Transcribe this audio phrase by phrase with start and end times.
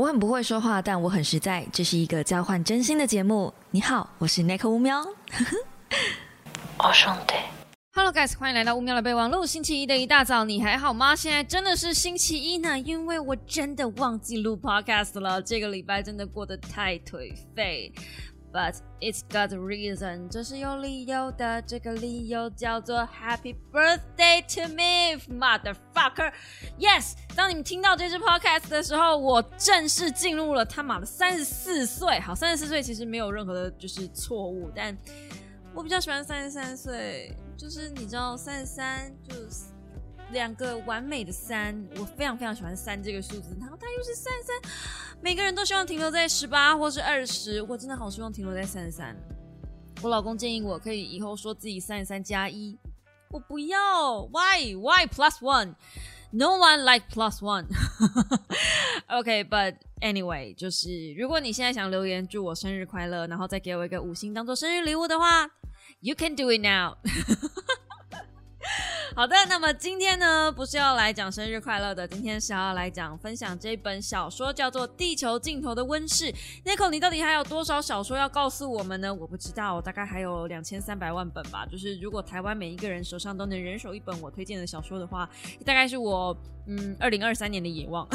[0.00, 1.62] 我很不会说话，但我很实在。
[1.70, 3.52] 这是一个交换真心的节目。
[3.70, 5.04] 你好，我是 Nick 乌喵。
[6.78, 7.34] 我兄弟
[7.92, 9.44] ，Hello guys，欢迎来到乌喵的备忘录。
[9.44, 11.14] 星期一的一大早，你还好吗？
[11.14, 15.42] 现在真的是星期一呢，因为我真的忘记录 Podcast 了。
[15.42, 17.92] 这个礼拜真的过得太颓废。
[18.52, 21.62] But it's got a reason，这是有理由的。
[21.62, 26.32] 这个理由叫做 Happy Birthday to me，motherfucker。
[26.76, 32.18] Yes，当你们听到这支 podcast 的时候，我正式进入了他妈的三十四岁。
[32.18, 34.98] 好，三十四岁其实没有任何的就是错误，但
[35.72, 39.79] 我比较喜欢三十三岁，就是你知道三十三就是。
[40.32, 44.56] 两个完美的三，我非常非常喜欢三这个数字，然后它又是三三，
[45.20, 49.16] 每个人都希望停留在十八或是二十，我真的好希望停留在三十三。
[50.02, 52.78] 我老公建议我可以以后说自己三十三加一，
[53.30, 57.66] 我不要，Why Why plus one？No one like plus one。
[59.08, 65.50] OK，but anyway，就是如果你现在想留言祝我生日快乐，然后再给我一个五星当做生日礼物的话
[66.00, 66.96] ，You can do it now。
[69.16, 76.26] 好的，那么今天呢，不是要来讲生日快乐的，今天是要来讲分享这本小说，叫做《地球尽头的温室》。
[76.64, 79.12] Nico，你到底还有多少小说要告诉我们呢？
[79.12, 81.64] 我不知道，大概还有两千三百万本吧。
[81.66, 85.28] 就是如果台湾每一个人手上都能人手一本我推荐的小说的话，
[85.64, 86.36] 大概是我
[86.70, 88.08] 嗯二零二三年的野望。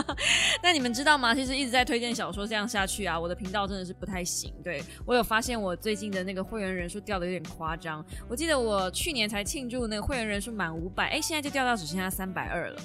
[0.62, 1.34] 那你们知道吗？
[1.34, 4.52] 其实一直在推荐小说，这样下去啊，我的频道真的是不太行。
[4.62, 8.04] 对我有发现，我最近的那个会员人数掉的有点夸张。
[8.28, 10.34] 我记得我去年才庆祝那个会员人。
[10.34, 12.82] 人数满五百，哎，现在就掉到只剩下三百二了。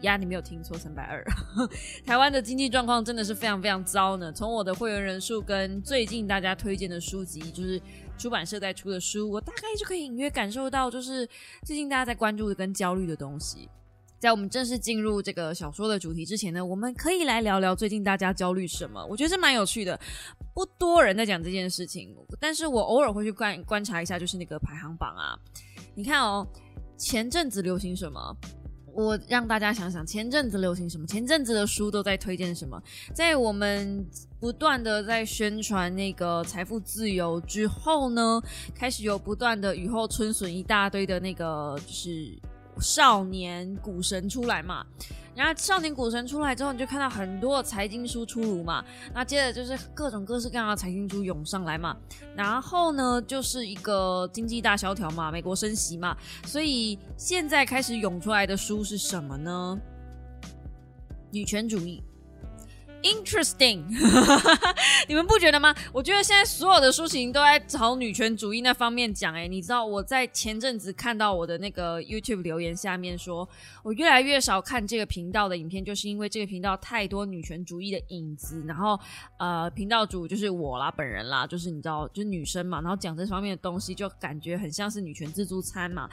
[0.00, 1.22] 呀，你没有听错，三百二。
[2.06, 4.32] 台湾的经济状况真的是非常非常糟呢。
[4.32, 7.78] 从我的会员人数跟最近大家推荐的书籍，就是
[8.16, 11.28] 出版社在出的书，我大概就可以隐约感受到，就是
[11.66, 13.68] 最近大家在关注的跟焦虑的东西。
[14.26, 19.06] 在我们正式进入这个小说的主题之前呢，我们可以来聊聊最近大家焦虑什么。
[19.06, 19.96] 我觉得是蛮有趣的，
[20.52, 25.38] 不多人在讲这件事情，但是我偶尔会去观观察一下，就是那个排行榜啊，
[25.94, 26.44] 你看哦。
[26.98, 28.36] 前阵子流行什么？
[28.92, 31.06] 我让大家想想，前阵子流行什么？
[31.06, 32.82] 前阵子的书都在推荐什么？
[33.14, 34.04] 在我们
[34.40, 38.42] 不断的在宣传那个财富自由之后呢，
[38.74, 42.36] 开始有不断的雨后春笋一大堆的那个就是
[42.80, 44.84] 少年股神出来嘛。
[45.34, 48.82] 然后少年股神出来之后，你就看到很多财经书出炉嘛。
[49.12, 51.94] 那接着就是各种各式各样的财经书涌上来嘛。
[52.34, 56.16] 然后呢，就是一个经济大萧条嘛，美国升息嘛。
[56.46, 59.78] 所以现在开始涌出来的书是什么呢？
[61.30, 62.02] 女权主义。
[63.06, 63.84] Interesting，
[65.06, 65.72] 你们不觉得吗？
[65.92, 69.32] 我觉得现在所有的抒情都在朝女权主义那方面讲。
[69.32, 73.48] 哎，你知道我在前阵子看到我的那个 YouTube 留言下面说，
[73.84, 78.64] 我越来越少看这个频道的影片，就是因为这个频道太多女权主义的影子。
[78.66, 78.98] 然后，
[79.38, 86.10] 呃，频道主就是我啦，本人啦，就是你知道，就是女生嘛，然后讲这方面的东西，就感觉很像是女权自助餐嘛。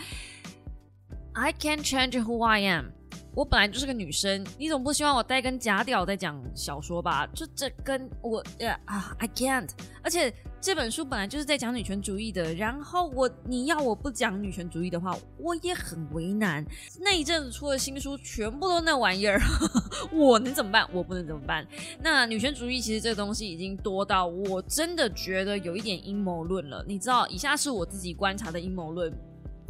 [1.33, 2.91] I can't change who I am。
[3.35, 7.27] 我本来就是个女生，你总不希望我带根假屌在讲小说吧？
[7.33, 9.69] 就这跟我呃啊，I can't。
[10.03, 16.63] 而且这本书本来就是在讲女权主义的，然后我你要我不讲女权主义的话，我也很为难。
[16.99, 19.41] 那一阵子出的新书全部都那玩意儿，
[20.13, 20.87] 我能怎么办？
[20.93, 21.65] 我不能怎么办？
[22.01, 26.85] 那女权主义其实这个东西已经多到我真的觉得有一点阴谋论了。
[26.87, 29.11] 你知道，以下是我自己观察的阴谋论。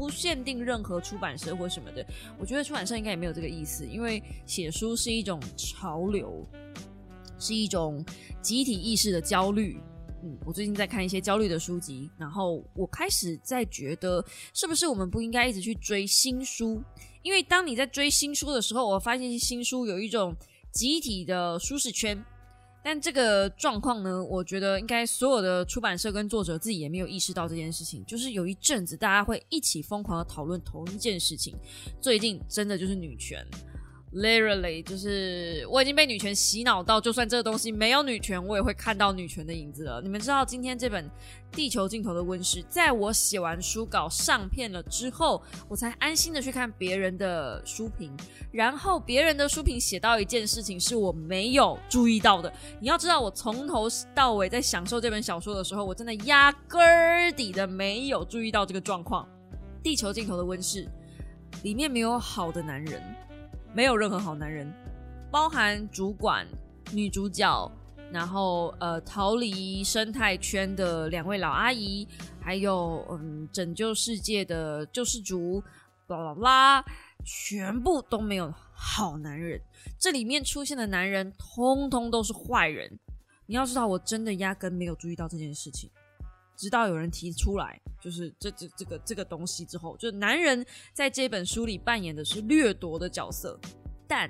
[0.03, 2.06] 不限定任何出版社或什么的，
[2.38, 6.46] 我觉得出版社应该也没有这个意思，因为写书是一种潮流，
[7.40, 8.06] 是一种
[8.41, 9.80] 集体意识的焦虑。
[10.22, 14.22] 嗯，我最近在看一些焦虑的书籍，然后我开始在觉得，
[14.53, 16.84] 是不是我们不应该一直去追新书？
[17.22, 20.35] 因为当你在追新书的时候，我发现新书有一种
[20.74, 22.22] 集体的舒适圈。
[22.84, 28.06] 但这个状况呢，我觉得应该所有的出版社跟作者自己也没有意识到这件事情。
[28.06, 31.56] 就是有一阵子大家会一起疯狂的讨论同一件事情，
[32.02, 33.46] 最近真的就是女权。
[34.16, 39.99] Literally，就是我已经被女权洗脑到，就算这个东西没有女权，我也会看到女权的影子了。
[40.03, 41.03] 你们知道，今天这本
[41.52, 48.16] 《地球尽头的温室》，在我写完书稿上片了之后，我才安心的去看别人的书评，
[48.52, 52.53] 然后别人的书评写到一件事情是我没有注意到的。
[52.79, 59.28] 你要知道，我从头到尾在享受这本小说的时候，我真的压根儿底的没有注意到这个状况。
[59.82, 60.85] 《地球尽头的温室》
[61.64, 63.02] 里面没有好的男人。
[63.73, 64.72] 没有任何好男人，
[65.31, 66.47] 包含主管、
[66.91, 67.72] 女主角，
[68.11, 72.08] 然后呃逃离生态圈的两位老阿姨，
[72.40, 75.64] 还有嗯拯救世界的救世主，
[76.05, 76.85] 巴拉拉，
[77.25, 79.59] 全部都没有好男人。
[79.99, 82.99] 这里面出现的男人，通通都是坏人。
[83.47, 85.90] 你要知道，我真的压根没有注意到这件事情，
[86.55, 93.59] 直到有人提出来，就是这这这个这个东西之后，就男人在这本书里扮演的是掠夺的角色，
[94.08, 94.29] 但。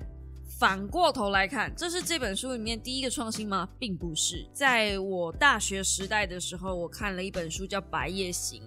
[0.60, 3.68] 反过头来看，这是这本书里面第一个创新吗？
[3.78, 4.48] 并不是。
[4.54, 8.64] 在我大学时代的时候，我看了一本书叫《白夜行》，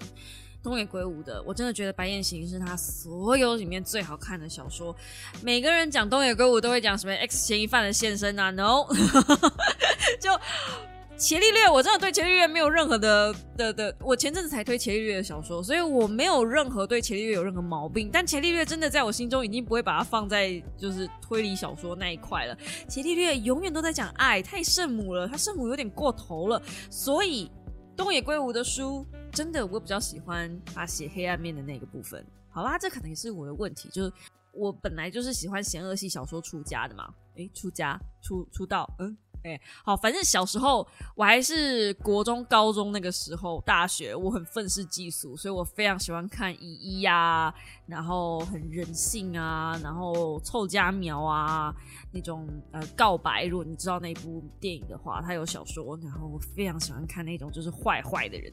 [0.62, 1.42] 东野圭吾的。
[1.46, 4.94] 我真的觉得《白夜行》是他所有里面最好看的小说。
[5.42, 8.84] 每个人讲东野圭吾都会讲什么 X 嫌疑犯的现身啊？No，
[10.20, 10.38] 就。
[11.18, 13.96] 伽利略，我真的对伽利略没有任何的的的。
[14.00, 18.10] 我前阵子才推伽利略的小说，所以我没有任何对伽利略有任何毛病。
[18.12, 22.54] 但伽利略真的在我心中已经不会把它放在就是推理小说那一块了。
[22.86, 26.62] 伽利略永远都在讲爱，太圣母了，他圣母有点过头了。
[26.90, 27.50] 所以
[27.96, 32.22] 东野圭吾的书，真的我比较喜欢他写黑暗面的那个部分。
[32.50, 34.12] 好啦，这可能也是我的问题，就是
[34.52, 37.08] 我本来就是喜欢险恶系小说出家的嘛。
[37.36, 39.16] 诶，出家出出道，嗯。
[39.46, 40.84] 哎，好，反正小时候
[41.14, 47.54] 我还是国中、高中那个时候，大学我很愤世嫉俗，所以我非常喜欢看《乙一》呀，
[47.86, 51.72] 然后很人性啊，然后臭家苗啊
[52.10, 58.52] 那种呃告白，如果你知道那部电影的话，它有小说，然后我非常喜欢看那种就是坏坏的人，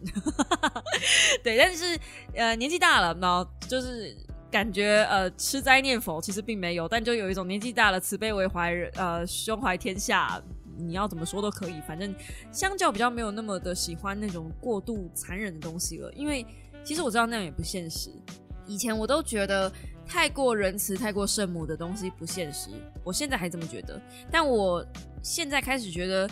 [1.43, 1.99] 对，但是
[2.35, 4.15] 呃年纪大了，然后就是
[4.51, 10.39] 感觉呃吃斋念佛其实并没有，但就有一种年纪大了慈悲为怀，呃胸怀天下。
[10.77, 12.13] 你要怎么说都可以，反正
[12.51, 16.45] 相较比较没有那么的喜欢那种过度残忍的东西了，因为
[16.83, 18.09] 其实我知道那样也不现实。
[18.65, 19.71] 以前我都觉得
[20.05, 22.69] 太过仁慈、太过圣母的东西不现实，
[23.03, 24.01] 我现在还这么觉得。
[24.31, 24.85] 但我
[25.21, 26.29] 现在开始觉得，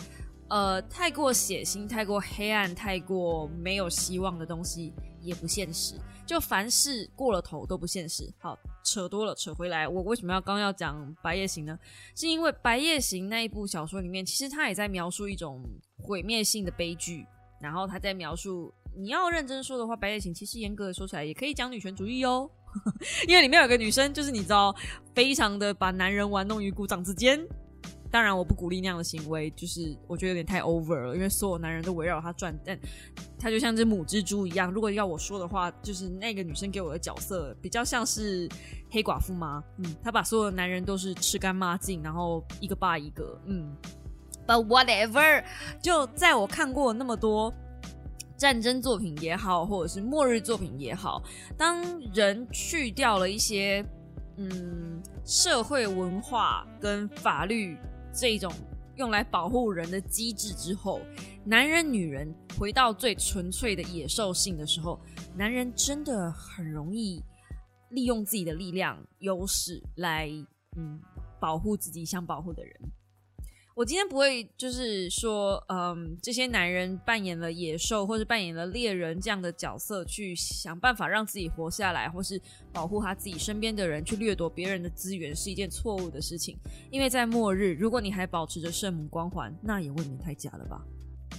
[0.48, 5.94] 呃，太过血腥、太过黑暗、太过没有希望的东西也不现实。
[6.24, 8.32] 就凡事过了头都不现实。
[8.38, 9.86] 好，扯多了，扯回来。
[9.88, 11.78] 我为什么要刚要讲《白夜行》呢？
[12.14, 15.62] 是因为《白夜行》那一部小说里面，其实他也在描述一种
[15.98, 17.26] 毁灭性的悲剧。
[17.60, 22.50] 然后他在描述，你要认真说的话，《白夜行》其实严格的说起来，也可以讲女权主义哦。
[23.28, 24.74] 因为里面有个女生，就是你知道，
[25.14, 27.38] 非常的把男人玩弄于股掌之间。
[28.12, 32.78] 当然，我不鼓励那样的行为，就是我觉得有点太 over 了，因为所有男人都围绕他转，但
[33.38, 34.70] 他就像只母蜘蛛一样。
[34.70, 38.46] 如果要我说的话，就是那个女生给我的角色比较像是
[38.90, 39.64] 黑寡妇吗？
[39.78, 43.40] 嗯，她把所有的男人都是吃干抹净，然后一个霸一个。
[43.46, 43.74] 嗯
[44.46, 45.42] ，But whatever，
[45.80, 47.50] 就在我看过那么多
[48.36, 51.22] 战争作品也好，或者是末日作品也好，
[51.56, 51.82] 当
[52.12, 53.82] 人去掉了一些
[54.36, 57.74] 嗯社会文化跟法律。
[58.14, 58.52] 这种
[58.96, 61.00] 用来保护人的机制之后，
[61.44, 65.00] 男人、女人回到最纯粹的野兽性的时候，
[65.34, 67.22] 男人真的很容易
[67.90, 70.28] 利用自己的力量优势来，
[70.76, 71.00] 嗯，
[71.40, 72.80] 保护自己想保护的人。
[73.74, 82.40] 我今天不会就是说，嗯，这些男人扮演了野兽或者扮演了猎人这样的角色，去想办法让自己活下来，或是
[82.70, 86.58] 保护他自己身边的人，去掠夺别人的资源，是一件错误的事情。
[86.90, 90.84] 因为在末日，如果你还保持着圣母光环，那也未免太假了吧？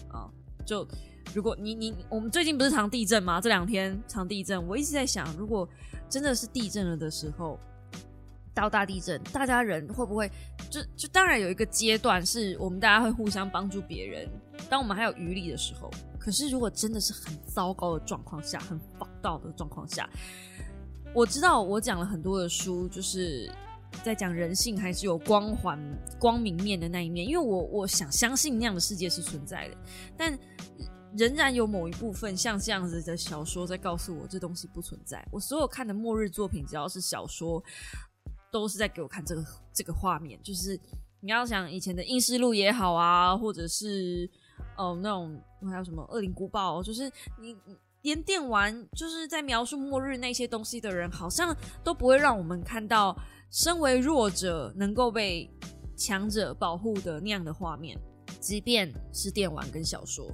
[0.09, 0.30] 啊，
[0.65, 0.88] 就
[1.35, 3.39] 如果你你我们最近不是常地震吗？
[3.39, 5.69] 这两天常地震，我一直在想，如果
[6.09, 7.59] 真的是地震了的时候。
[8.53, 10.31] 到大地震，大家人会不会
[10.69, 14.29] 就就当然有一个阶段是我们大家会互相帮助别人，
[14.69, 15.89] 当我们还有余力的时候。
[16.19, 20.09] 可是如果真的是很糟糕的状况下，很暴道的状况下，
[21.13, 23.51] 我知道我讲了很多的书，就是
[24.04, 25.78] 在讲人性还是有光环、
[26.18, 29.75] 光明面的那一面，因为我我想相信那样的世界是存在的，
[30.16, 30.39] 但
[31.18, 35.28] 仍然有某一部分像这样子的小说在告诉我这东西不存在。
[35.30, 37.61] 我所有看的末日作品，只要是小说。
[38.54, 39.44] 都是在给我看这个
[39.74, 40.80] 这个画面，就是
[41.22, 44.30] 你要想以前的《阴尸路》也好啊，或者是
[44.78, 47.57] 哦那种还有什么《恶灵古堡》，就是你
[48.04, 53.18] 连电玩就是在描述末日那些东西的人，好像都不会让我们看到
[53.50, 55.50] 身为弱者能够被
[55.98, 57.98] 强者保护的那样的画面，
[58.40, 60.31] 即便是电玩跟小说。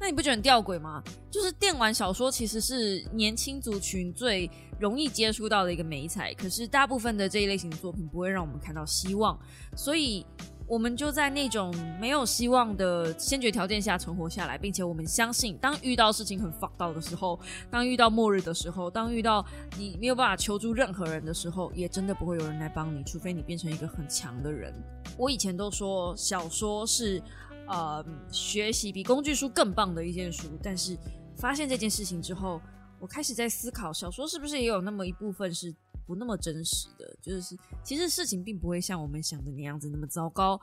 [0.00, 1.02] 那你不觉得很吊诡吗？
[1.30, 9.38] 就是电玩小说其实是年轻族群最容易接触到的一个美彩，可是大部分的这一类型的作品不会让我们看到希望，
[9.76, 10.24] 所以
[10.66, 17.38] 我们就在那种没有希望的先决条件下存活下来，并且我们相信，当遇到事情很放到的时候，
[17.70, 19.44] 当遇到末日的时候，当遇到
[19.76, 24.72] 你没有办法求助任何人的时候，也真的不会有人来帮你，除非你变成一个很强的人。
[25.18, 27.22] 我以前都说小说是。
[27.70, 30.98] 呃，学习比工具书更棒的一件书，但是
[31.36, 32.60] 发现这件事情之后，
[32.98, 35.72] 我开始在思考，小说是不是也有那么一部分是
[36.04, 37.16] 不那么真实的？
[37.22, 40.60] 就是其实事情并不会像我们想的那样子那么糟糕。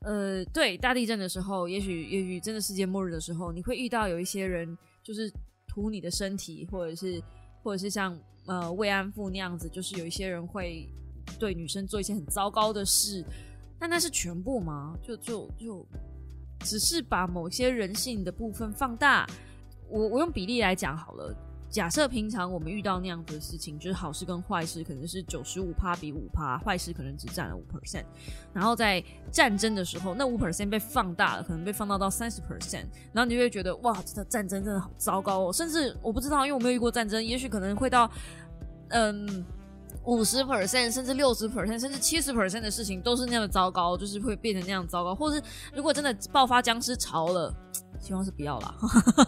[0.00, 5.32] 呃，对，大地震的时候，也许也许真的世界末日的时候，你会遇到有一些人就是
[5.66, 7.22] 图你的身体，或者是
[7.62, 10.86] 或者是像呃慰安妇那样子，就是有一些人会
[11.38, 13.24] 对女生做一些很糟糕的事。
[13.78, 14.94] 但那是全部吗？
[15.02, 15.86] 就就就
[16.64, 19.24] 只是把某些人性的部分放大。
[19.88, 21.32] 我我用比例来讲好了。
[21.70, 28.04] 假设平常我们遇到那样子的事情，就是好事跟坏事可能是九十五趴比五趴，坏事可能只占了五 percent。
[28.52, 29.02] 然后在
[29.32, 32.86] 战争的时候，那五 percent 被放大了，可能被放大到三十 percent。
[33.12, 35.52] 然后你就会觉得哇，这战争真的好糟糕哦。
[35.52, 38.08] 甚至我不知道，因为我没有遇过战争，也许可能会到
[38.90, 39.44] 嗯
[40.06, 45.14] 五十 percent，甚至六十 percent，甚至七十 percent 的事情都是那样的糟糕，就是会变成那样糟糕。
[45.14, 45.42] 或是
[45.74, 47.54] 如果真的爆发僵尸潮了。
[48.00, 48.74] 希望是不要了，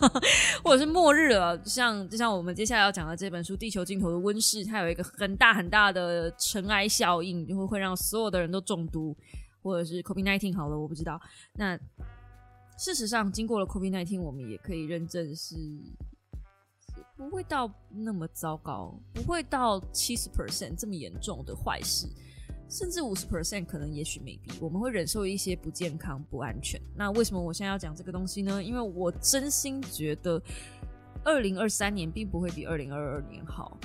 [0.63, 1.59] 或者是末日了。
[1.65, 9.17] 像就像我们接下来要讲的这本书《地球尽头的温室》，它有一个很大很大的尘埃效应，就会会让所有的人都中毒，
[9.63, 11.19] 或者是 COVID nineteen 好了，我不知道。
[11.55, 11.75] 那
[12.77, 15.57] 事实上，经过了 COVID nineteen，我们也可以认证是
[17.17, 22.07] 不会到那么糟糕，不会到七十 percent 这么严重的坏事。
[22.69, 26.81] 甚至五十 percent 可能也许没必，我们会忍受一些不健康、不安全。
[26.97, 28.63] 那为什么我现在要讲这个东西呢？
[28.63, 30.43] 因为我真心觉得，
[31.25, 33.79] 二零二三年并不会比二零二二年好。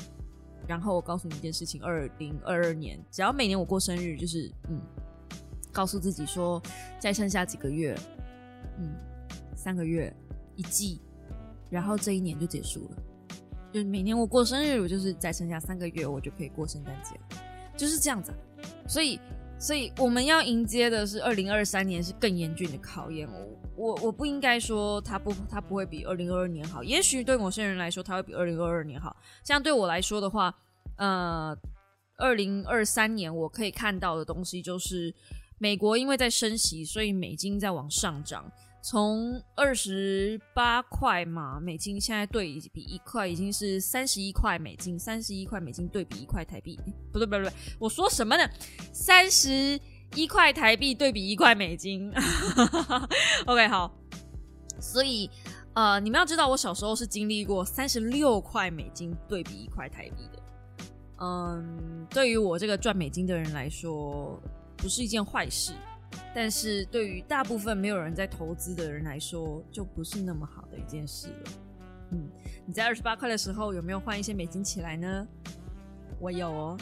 [0.67, 4.81] 然后我告诉你一件事情：二零二二年，只要每年我过生日，就是嗯，
[5.71, 6.59] 告诉自己说，
[6.99, 7.95] 再剩下几个月，
[8.79, 8.95] 嗯，
[9.55, 10.11] 三个月，
[10.55, 10.99] 一季，
[11.69, 12.97] 然后这一年就结束了。
[13.71, 17.15] 就是每年我过生日，我就是再剩下三个月，我就可以过圣诞节，
[17.77, 18.33] 就是这样子。
[18.87, 19.19] 所以，
[19.57, 23.27] 所以我们要迎接的是二零二三年是更严峻的考验。
[23.31, 26.83] 我我我不应该说它不，它不会比二零二二年好。
[26.83, 29.15] 也许对某些人来说，它会比二零二二年好。
[29.43, 30.53] 像对我来说的话，
[30.97, 31.57] 呃，
[32.17, 35.13] 二零二三年我可以看到的东西就是，
[35.57, 38.51] 美国因为在升息，所以美金在往上涨。
[38.83, 46.79] 从二十八块嘛美金，现在对比一块已经是三十一块美金，三十一块美金对比一块台币，
[47.11, 48.49] 不对不对不对，我说什么呢？
[48.91, 49.79] 三十
[50.15, 52.11] 一块台币对比一块美金。
[53.45, 53.95] OK，好，
[54.79, 55.29] 所以
[55.73, 60.41] 呃，你们要知道，我小时候是经历过三十六块美金对比一块台币的。
[61.19, 64.41] 嗯，对于我这个赚美金的人来说，
[64.75, 65.73] 不是一件坏事。
[66.33, 71.51] 但是对于大部分没有人在投资的人来说，就不是那么好的一件事了。
[72.11, 72.29] 嗯，
[72.65, 75.27] 你在二十八块的时候有没有换一些美金起来呢？
[76.19, 76.77] 我有哦，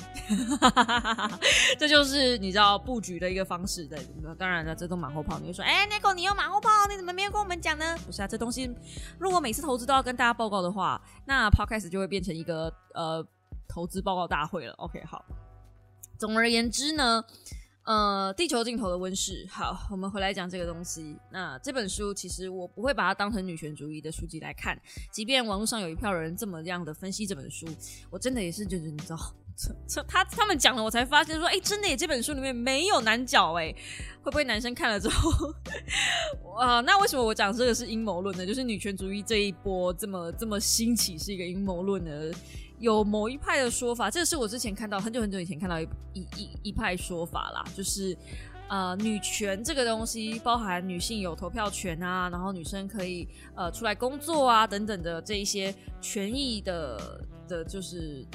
[1.80, 3.88] 这就是你知道布局的一个方式。
[3.88, 3.98] 的，
[4.38, 5.40] 当然了，这都马后炮。
[5.40, 7.96] 你会说，哎，Nico，你有马后炮，你怎么没有跟我们讲呢？
[8.06, 8.70] 不是啊，这东西
[9.18, 13.26] 如果每次投资都要跟大家报告的话，那 Podcast 就会变成一个呃
[13.68, 14.74] 投资报告大会了。
[14.74, 15.24] OK，好。
[16.18, 17.24] 总而言之呢。
[17.90, 19.48] 呃，地球尽头的温室。
[19.50, 21.18] 好，我们回来讲这个东西。
[21.32, 24.80] 那这本书其实我不会把它当成女权主义的书籍来看，
[25.12, 27.66] 即便网络上有一票人这么样的分析这本书，
[28.12, 29.18] 我真的也是觉得，你知道，
[30.08, 33.74] 他他们讲了，我才发现说，哎，真的，耶，这本书里面没有男角，哎，
[34.22, 35.52] 会不会男生看了之后，
[36.62, 38.46] 啊，那为什么我讲这个是阴谋论呢？
[38.46, 42.12] 就是女权主义这一波这么这么兴起是一个阴谋论呢？
[42.80, 48.18] 有某一派的说法，这个是我之前看到很久很久以前看到一一一一派说法啦，就是
[48.70, 58.26] 呃女权这个东西包含女性有投票权啊，然后女生可以呃出来工作啊等等的这一些权益的的，就是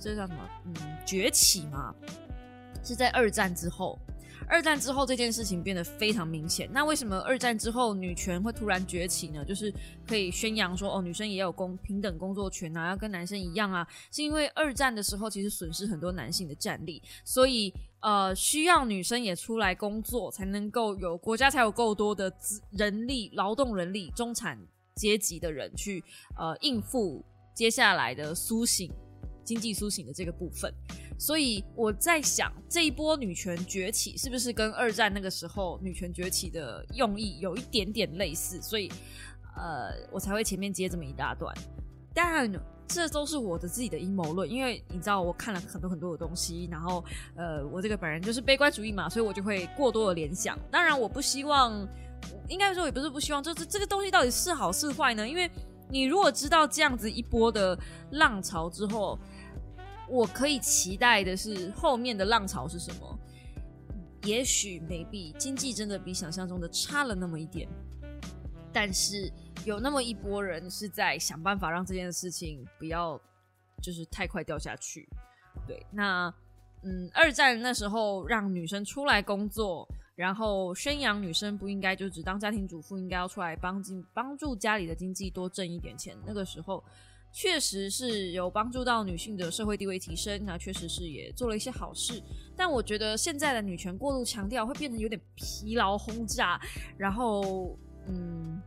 [0.00, 0.48] 这叫什么？
[0.66, 0.74] 嗯，
[1.06, 1.94] 崛起嘛，
[2.84, 3.98] 是在二战之后。
[4.46, 6.68] 二战之后这件事情变得非常明显。
[6.72, 9.44] 那为什么二战之后女权会突然崛起呢？
[9.44, 9.72] 就是
[10.06, 13.86] 可以宣扬说，哦，女生也有公平等工作权啊，要跟男生一样啊。
[14.10, 24.58] 是因为二战的时候其实损失很多男性的战力，所以呃需要女生也出来工作，才能够有国家才有够多的资人力、劳动人力、中产
[24.94, 26.02] 阶级的人去
[26.36, 28.90] 呃应付接下来的苏醒。
[29.48, 30.70] 经济苏醒的这个部分，
[31.18, 38.60] 所以我在想，这一波女权崛起是不是跟二战那个时候女权崛起的用意有一点点类似？
[38.60, 38.92] 所以，
[39.56, 41.54] 呃，我才会前面接这么一大段。
[42.12, 42.52] 但
[42.86, 47.02] 这都是我的自己的阴谋论，因为你知道，我看了很多很多的东西，然后，
[47.34, 50.58] 呃，我这个本人就是悲观主义嘛，所以我就会过多的联想。
[50.70, 51.88] 当然，我不希望，
[52.48, 55.26] 应该说也不是不希望，就是这个东西到底是好是坏呢？
[55.26, 55.50] 因为
[55.90, 57.78] 你如果知道这样子一波的
[58.12, 59.18] 浪潮之后，
[60.08, 63.18] 我可以期待的是后面的浪潮是什么？
[64.24, 67.68] 也许未必经济真的比想象中的差了那么一点，
[68.72, 69.32] 但是
[69.64, 73.18] 有那么一波人是在想办法让这件事情不要
[73.80, 75.08] 就是太快掉下去。
[75.66, 76.32] 对，那
[76.82, 86.16] 嗯，二战那时候让女生出来工作，然后宣扬女生不应该就只当家庭主妇，应该要出来帮经帮助家里的经济多挣一点钱。
[86.26, 86.82] 那个时候
[87.40, 92.20] 确实是有帮助到女性的社会地位提升，那确实是也做了一些好事。
[92.56, 96.60] 但我觉得现在的女权过度强调，会变成有点疲劳轰炸，
[96.96, 97.78] 然后
[98.08, 98.60] 嗯。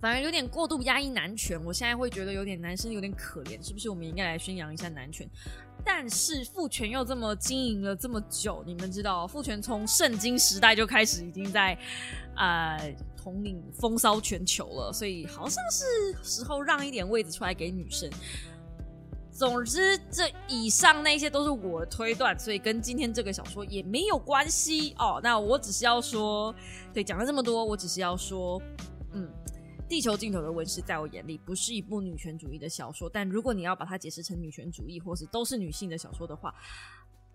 [0.00, 3.90] 反而有点过度压抑男权，我现在会觉得有点男生有点可怜，是不是？
[3.90, 5.28] 我们应该来宣扬一下男权。
[5.84, 11.76] 但是父权又这么经营了这么久，你们知道，父权从圣经时代就开始已经在
[12.36, 15.84] 呃统领风骚全球了，所以好像是
[16.22, 18.08] 时候让一点位置出来给女生。
[19.32, 25.20] 总之，这以上那些都是我的推断，所以跟今天这个小说也没有关系哦。
[25.22, 26.54] 那我只是要说，
[26.92, 28.62] 对，讲了这么多，我只是要说，
[29.12, 29.28] 嗯。
[29.88, 33.08] 地球尽头的温室，在我眼里不是一部女权主义的小说。
[33.08, 36.54] 但如果你要把它解释成女权主义，或是都是女性的小说的话，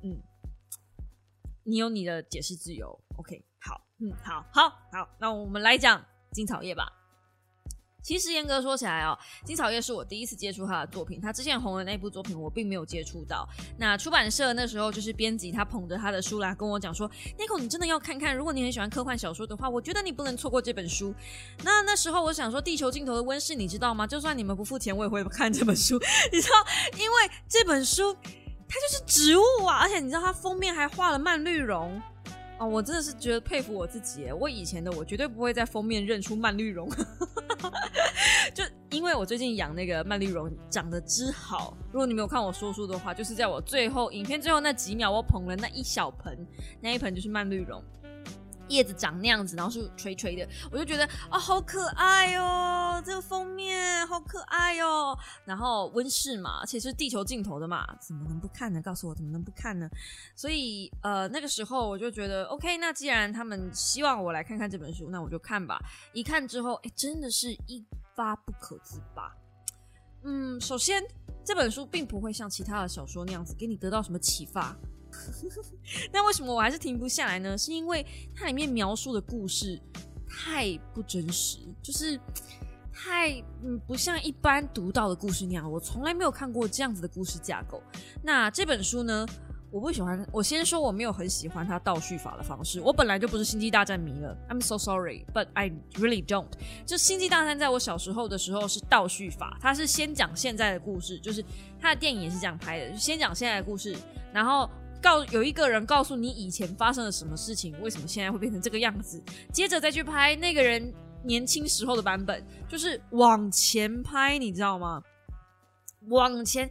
[0.04, 0.18] 嗯，
[1.64, 2.98] 你有你的解释自由。
[3.18, 7.03] OK，好，嗯，好，好，好，那我们来讲金草叶吧。
[8.04, 11.22] 其实严格说起来哦，金草叶是我第一次接触他的作品。
[11.22, 13.48] 他之前红的那部作品我并没有接触到。
[13.78, 21.16] 那出版社那时候就是编辑，他捧着他的书来跟我讲说：“Nico，你真的要看看，如果你很喜欢科幻小说的话，我觉得你不能错过这本书。”
[21.64, 24.06] 那那时候我想说，《地球尽头的温室》，你知道吗？
[24.06, 25.98] 就算你们不付钱，我也会看这本书。
[26.32, 26.56] 你知道，
[27.00, 28.14] 因为这本书
[28.68, 32.02] 它就是植物啊，而且你知道它封面还画了蔓绿绒。
[32.60, 34.32] 哦，我真的是觉得佩服我自己。
[34.32, 36.90] 我以前的我绝对不会在封面认出曼绿绒，
[38.54, 41.76] 就因为我最近养那个曼绿绒长得之好。
[41.92, 46.48] 如果你没有看我说书的话，就是在我最后影片最后那几秒，我捧了那一小盆，
[46.80, 47.84] 那一盆就是曼绿绒。
[48.70, 53.02] 叶子长那样子，然后是垂垂的，我就觉得啊，好可爱哦！
[53.06, 55.18] 这个封面好可爱哦。
[55.46, 58.82] 然后温室嘛，而且是地球尽头的嘛，怎么能不看呢？
[58.82, 59.90] 告诉我怎么能不看呢？
[60.36, 65.80] 所以呃，那个时候我就觉得，OK，那既然他们希望我来看看这本书，那我就看吧。
[66.14, 69.32] 一看之后，哎，真的是一发不可自拔。
[70.24, 71.04] 嗯，首先
[71.44, 74.76] 这本书并不会像其他的小说那样子给你得到什么启发。
[76.12, 77.58] 那为什么我还是停不下来呢？
[77.58, 79.80] 是因为它里面描述的故事
[80.28, 82.20] 太不真实，就是
[82.92, 83.32] 太
[83.64, 85.72] 嗯不像一般读到的故事那样。
[85.72, 87.82] 我从来没有看过这样子的故事架构。
[88.22, 89.26] 那这本书呢，
[89.72, 90.26] 我不喜欢。
[90.32, 92.80] 我先说我没有很喜欢它倒叙法的方式。
[92.82, 96.52] 我本来就不是星际大战迷了，I'm so sorry, but I really don't。
[96.86, 101.44] 就星际大战在我小时候的时候是倒叙法，它是先讲现在的故事，就是
[101.80, 103.96] 它的电影也是这样拍的，就先讲现在的故事，
[104.34, 104.70] 然后。
[105.04, 110.94] 告有一个人告诉你以前发生了什么事情，为什么现在会变成这个样子，接着再去拍那个人
[111.26, 115.04] 年轻时候的版本，就是往前拍，你知道吗？
[116.08, 116.70] 往前，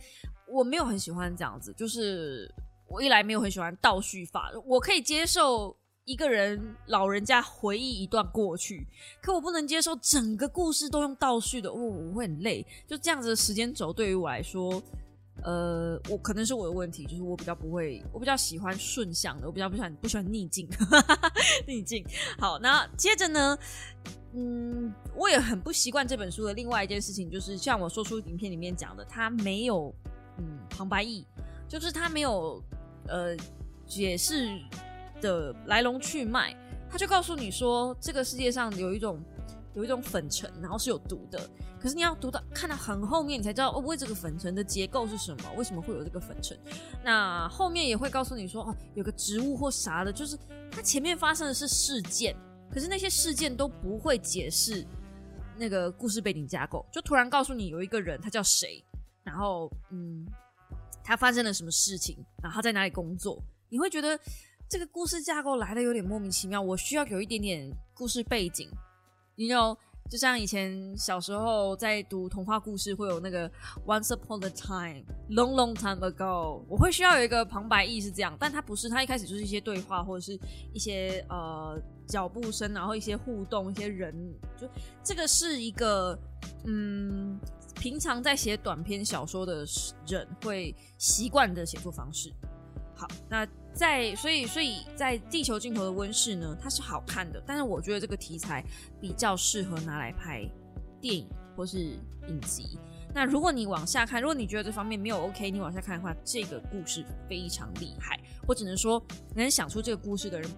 [0.49, 2.51] 我没有很喜欢这样子，就是
[2.88, 8.87] 我一来没有很喜欢倒叙法，我可以接受一个人老人家回忆一段过去，
[9.23, 14.83] 可我不能接受整个故事都用倒叙的，哦，我会很累，就这样子的时间轴对于我来说。
[15.42, 20.68] 呃，我可能是我的问题，就是我比较不会，我比较喜欢顺向的，我比较不喜欢不喜欢逆境，
[21.66, 22.05] 逆境。
[22.38, 23.59] 好，那接着呢，
[24.35, 29.92] 嗯，我也很不习惯这本书的另外一件事情，就是像我说出影片里面讲的，它没有
[30.38, 31.27] 嗯旁白译，
[31.66, 32.62] 就是它没有
[33.09, 33.37] 呃
[33.87, 34.61] 解释
[35.21, 36.55] 的来龙去脉，
[36.88, 39.21] 他就告诉你说这个世界上有一种
[39.75, 41.40] 有一种粉尘，然后是有毒的。
[41.83, 45.53] 可是你要读到看到很后面，你才知道哦，为这个粉尘的结构是什么？
[45.57, 46.57] 为什么会有这个粉尘？
[47.03, 50.38] 那后面也会告诉你说哦，有个植物或啥的，就是
[50.71, 52.37] 它前面发生的是事件，
[52.71, 54.87] 可是那些事件都不会解释
[55.59, 58.81] 那个故事背景架构，就突然告诉你有一个人，他叫谁，
[59.25, 60.25] 然后嗯，
[61.03, 64.16] 他发生了什么事情，然后他在哪里工作，你会觉得
[64.68, 66.62] 这个故事架构来的有点莫名其妙。
[66.62, 68.71] 我需要有一点点故事背景，
[69.35, 69.77] 你有。
[70.11, 73.51] 就像以前小时候在读童话故事，会有那个
[73.87, 80.38] Once upon a time, long long time ago，我会需要有一个旁白意是这样，但它不是，它一开始就是一些对话或者是
[80.75, 84.15] 一些呃脚步声，然后一些互动，一些人，
[84.57, 84.69] 就
[85.03, 86.19] 这个是一个
[86.65, 87.41] 嗯，
[87.77, 89.65] 平常在写短篇小说的
[90.07, 92.31] 人会习惯的写作方式。
[92.95, 93.49] 好，那。
[93.74, 98.64] 在，所以，所以在地球尽头的温室呢，它是好看的，但是我觉得这个题材
[99.00, 100.48] 比较适合拿来拍
[101.00, 101.78] 电影或是
[102.28, 102.78] 影集。
[103.14, 108.18] 那如果你往下看，如果你觉得这方面没有 OK，你往下看的话，这个故事非常厉害。
[108.46, 109.02] 我只能说，
[109.35, 110.50] 能想出这个故事的人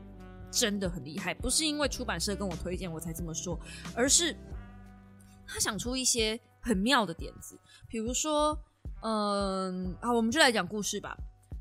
[0.51, 3.59] 真的很厉害，不是因为出版社跟我推荐我才这么说，
[3.95, 4.37] 而是
[5.47, 8.57] 他想出一些很妙的点子，比如说，
[9.03, 11.17] 嗯，啊，我们就来讲故事吧。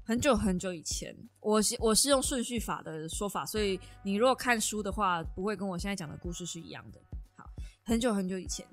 [0.05, 6.99] 很久很久以前，我是我是用顺序法的说法，所以你如果看书的话，不会跟我现在讲的故事是一样的。
[7.37, 7.49] 好，
[7.85, 8.67] 很久很久以前，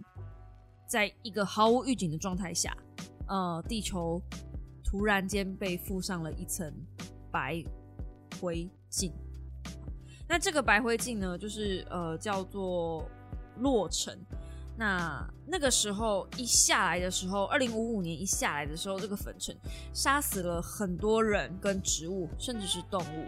[0.89, 2.77] 在一个毫无预警的状态下，
[3.29, 4.21] 呃，地球
[4.83, 6.75] 突然间被覆上了一层
[7.31, 7.63] 白
[8.41, 9.13] 灰烬。
[10.29, 13.09] 那这个白灰烬呢，就是呃叫做
[13.59, 14.19] 落尘。
[14.81, 19.55] 那那个时候一下来的时候，二零五五年一下来的时候，这个粉尘
[19.93, 23.27] 杀死了很多人跟植物，甚至是动物。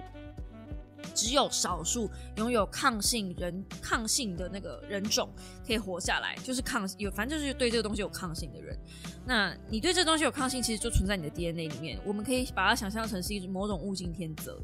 [1.14, 5.28] 只有少数拥有抗性人抗性的那个人种
[5.66, 8.74] 可以活下来，就是抗有反正就是对这个东西有抗性的人。
[9.26, 12.00] 那你对这东西有抗性，其实就存在你的 DNA 里面。
[12.06, 14.58] 我们可以把它想象成是一种某种物竞天择。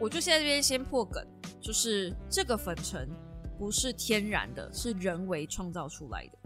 [0.00, 1.22] 我就现在这边先破梗，
[1.60, 3.06] 就是这个粉尘。
[3.58, 6.38] 不是天然的，是人为创造出来的。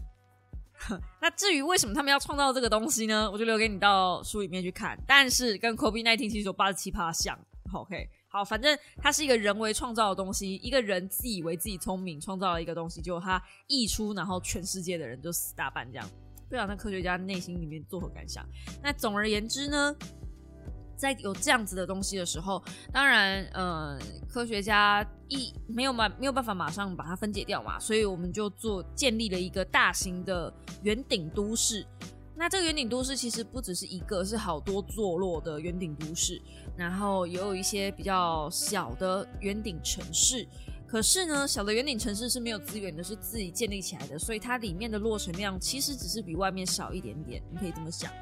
[1.23, 3.31] 那至于为什么他们要创造这个东西呢？
[3.31, 4.99] 我就留给你到书里面去看。
[5.07, 7.38] 但是跟 COVID nineteen 其实有八十七趴像。
[7.73, 16.07] OK，好，反正它是一个人为创造的东西，一个人自以为自己聪明，创造了一个东西，结果他溢出，然后全世界的人就死大半这样。
[16.49, 18.47] 不知道那科学家内心里面作何感想？
[18.83, 19.97] 那总而言之呢？
[20.96, 31.87] 在有这样子的东西的时候，当然，呃，科学家一没有马没有办法马上把它分解掉嘛，所以我们就做建立了一个大型的圆顶都市。
[32.38, 36.40] 那这个圆顶都市其实不只是一个，是好多座落的圆顶都市，
[36.76, 40.46] 然后也有一些比较小的圆顶城市。
[40.87, 48.12] 可是呢，小的圆顶城市是没有资源的，是自己建立起来的，所以它里面的落成量其实只是比外面少一点点，你可以这么想。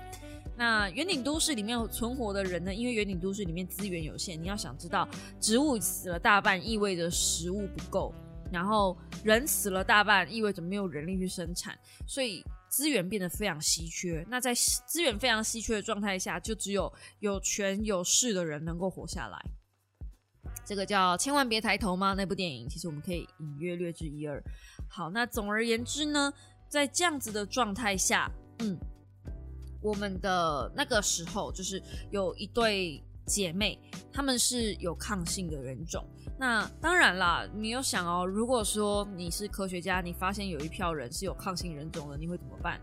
[0.57, 2.73] 那圆顶都市里面存活的人呢？
[2.73, 5.09] 因为圆顶都市里面资源有限，你要想知道，
[5.41, 8.15] 植物死了大半意味着食物不够，
[8.53, 14.25] 然后人死了大半意味着没有人力去生产，所以资源变得非常稀缺。
[14.31, 19.45] 那在资源非常稀缺的状态下，就只有有权有势的人能够活下来。
[20.65, 22.15] 这个叫千万别抬头吗？
[22.17, 24.41] 那部电影其实我们可以隐约略知一二。
[24.89, 26.33] 好，那总而言之呢，
[26.69, 28.79] 在这样子的状态下，嗯。
[29.85, 33.79] 我们的那个时候，就是有一对姐妹，
[34.11, 36.03] 她们是有抗性的人种。
[36.39, 42.81] 那当然啦，你有想哦，如果说你是科学家，你发现有一票人是有抗性人种的，你会怎么办？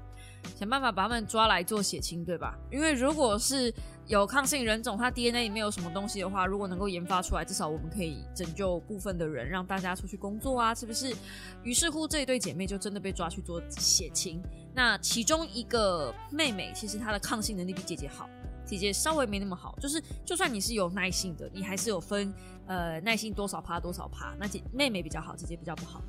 [0.56, 2.58] 想办法把他们抓来做血清，对吧？
[2.72, 3.74] 因为如果是
[4.08, 11.16] 有抗性人种，它 DNA 里面有什么东西的话，如果能够研发出来，至少我们可以拯救部分的人，让大家出去工作啊，是不是？
[11.64, 14.42] 于是乎，这一对姐妹就真的被抓去做血清。
[14.74, 18.30] 那其中一个妹妹，其实她的抗性能力比姐姐好，
[18.66, 19.76] 姐姐稍微没那么好。
[19.80, 22.34] 就是就算你是有耐性的，你还是有分
[22.68, 24.36] 呃耐性多少趴多少趴。
[24.40, 26.02] 那姐妹妹比较好，姐姐比较不好。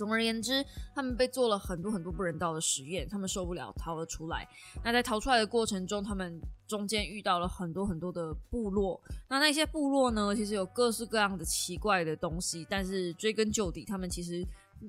[0.00, 4.48] 总而言之，他们被做了很多很多不人道的实验，他们受不了，逃了出来。
[4.82, 8.98] 那在逃出来的过程中，他们中间遇到了很多很多的部落。
[9.28, 14.42] 那那些部落呢，其实有各式各样的奇怪的东西，但是追根究底，他们其实。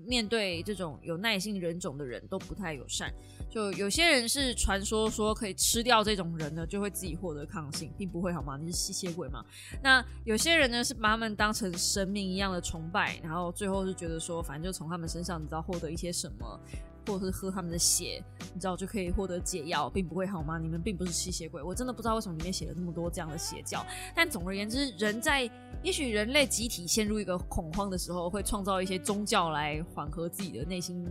[0.07, 3.13] 面对这种有耐性人种的人都不太友善，
[3.49, 8.57] 就有些人是传说说可以吃掉这种人呢，就会自己获得抗性，并不会好吗？
[8.57, 9.43] 你是吸血鬼吗？
[9.83, 16.59] 那有些人呢是把他们当成神明一样的崇拜，然后最后是觉得说，反正就从他们身上你知道获得一些什么。
[17.07, 20.57] 或者是喝他们的血，你知道就可以获得解药，并不会好吗？
[20.57, 23.85] 你们并不是吸血鬼，我真的不知道为什么里面写了那么多这样的邪教。
[24.15, 25.49] 但总而言之，人在
[25.83, 31.05] 也许人类集体陷入一个恐慌的时候，会创造一些宗教来缓和自己的内心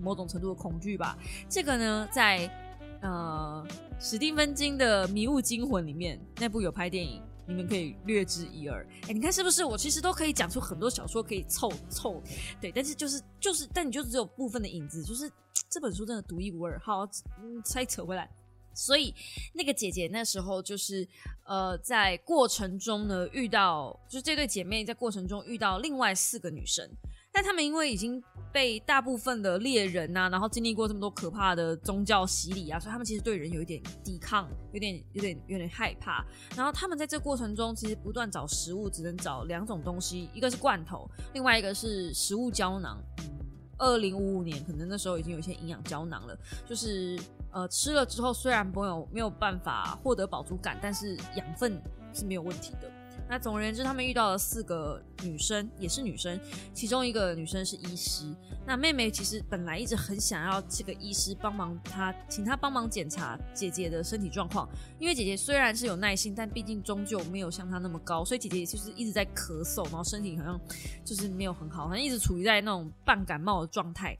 [0.00, 1.16] 某种程度的恐惧吧。
[1.48, 2.50] 这个呢，在
[3.00, 3.66] 呃
[4.00, 7.22] 史蒂芬金的《迷雾惊魂》里面，那部有拍电影。
[7.48, 9.64] 你们可以略知一二，哎，你看是不是？
[9.64, 12.22] 我其实都可以讲出很多小说可以凑凑，
[12.60, 15.32] 对，但是就是就是，但你就只有部分的影子，就是
[15.70, 16.78] 这本书真的独一无二。
[16.78, 17.08] 好，
[17.40, 18.30] 嗯，再扯回来，
[18.74, 19.14] 所以
[19.54, 21.08] 那个姐姐那时候就是
[21.46, 26.86] 呃，在过程中呢遇到，就是这对姐妹在过程中遇到另外四个女生。
[27.38, 28.20] 但他们因为已经
[28.50, 36.26] 被大部分的猎人呐，然后经历过这么多可怕的宗教洗礼啊，所以他们其实对人有一点抵抗，有点有点有点害怕。
[36.56, 43.00] 然后他们在这过程中，其实不断找食物，只能找两种东西，一个是罐头，另外一个是食物胶囊。
[43.78, 46.36] 二零五五年，可能那时候已经有一些营养胶囊了，
[46.68, 47.16] 就是
[47.52, 51.80] 呃吃了之后，虽然没有没有办法获得饱足感，但是养分
[52.12, 52.90] 是没有问题的。
[53.28, 56.40] 那总而言之，他们遇到了四个女生，也是女生，
[56.72, 58.24] 其中一个女生是医师。
[58.66, 64.66] 那妹妹其实本来一直很想要这个医师帮忙，她请她帮忙检查姐姐的身体状况，
[64.98, 70.60] 因为姐姐虽然是有耐心，但毕竟终究没有像她那么高，所以姐姐就是一直在咳嗽，然后身体好像
[71.04, 74.18] 就是没有很好，好像一直处于在那种半感冒的状态。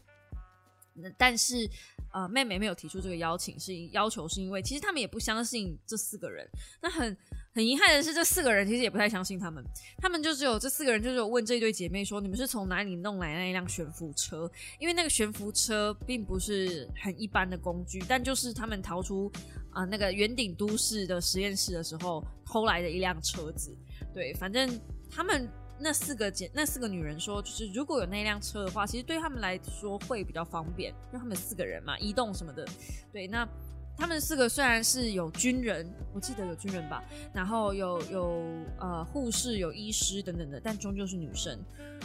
[1.17, 1.69] 但是
[2.13, 6.49] 呃，妹妹没有提出这个邀请，是要求是因为其实他们也不相信这四个人。
[6.81, 7.17] 那很
[7.55, 9.63] 很遗憾的是，这四个人其实也不太相信他们。
[9.99, 19.31] 他们就只有这四个人，就是有问这一对姐妹说：“你们是从哪里弄来那一辆悬浮车？”因为那个悬浮车并不是很一般的工具，但就是他们逃出
[19.71, 23.77] 啊那个圆顶都市的实验室的时候偷来的一辆车子。
[24.15, 24.69] 对，反正
[25.11, 25.49] 他们。
[25.81, 32.67] 那四个姐，那四个女人说，就是如果有那辆车的话，其实对他们来说会比较方便，因为他们四个人嘛，移动什么的。
[33.13, 33.49] 对，那
[33.97, 38.45] 他们四个虽然是有军人，我记得有军人吧，然后有有
[38.79, 41.59] 呃护士、有医师等等的，但终究是女生，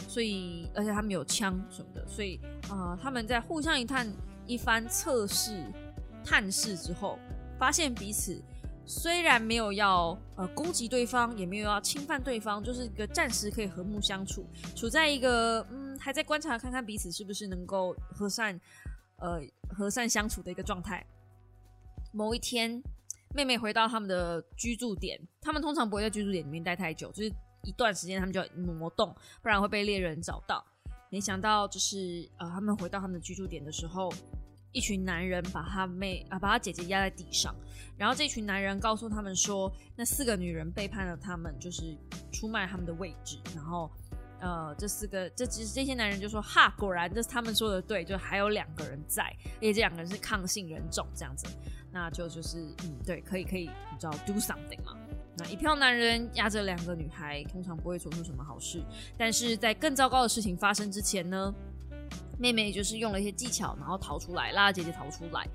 [0.08, 4.08] 所以而且他们有枪什么的，所以啊，他们在互相一探
[4.46, 5.64] 一番测试、
[6.24, 7.18] 探视之后，
[7.58, 8.40] 发现彼此。
[8.86, 18.60] 虽然没有要呃攻击对方，也没有要侵犯对方，就是一个暂时可以和睦相处，处在一个嗯还在观察看看彼此是不是能够和善
[19.16, 21.04] 呃和善相处的一个状态。
[22.12, 22.82] 某一天，
[23.34, 30.64] 妹妹回到他们的居住点，他们通常不会在居住点里面待太久，就是一段时间他们就要挪动，不然会被猎人找到。
[31.10, 34.12] 没想到就是呃他们回到他们的居住点的时候。
[34.74, 37.54] 一群男人把他妹啊，把他姐姐压在地上，
[37.96, 41.96] 然后这群男人告诉他们说，那四个女人背叛了他们，就是
[42.32, 43.38] 出卖他们的位置。
[43.54, 43.88] 然后，
[44.40, 49.22] 呃，这四个这其实这些男人就说，哈，果然这是他们说的对，就还有两个人在，
[49.58, 51.46] 而且这两个人是抗性人种这样子，
[51.92, 54.98] 那就就是嗯，对，可以可以，你知道 do something 嘛？
[55.38, 58.82] 那一票男人压着两个女孩，通常不会做出什么好事，
[59.16, 61.54] 但是在更糟糕的事情发生之前呢？
[62.38, 65.48] 妹妹就是用了一些技巧，然后逃出来，拉姐姐逃出来。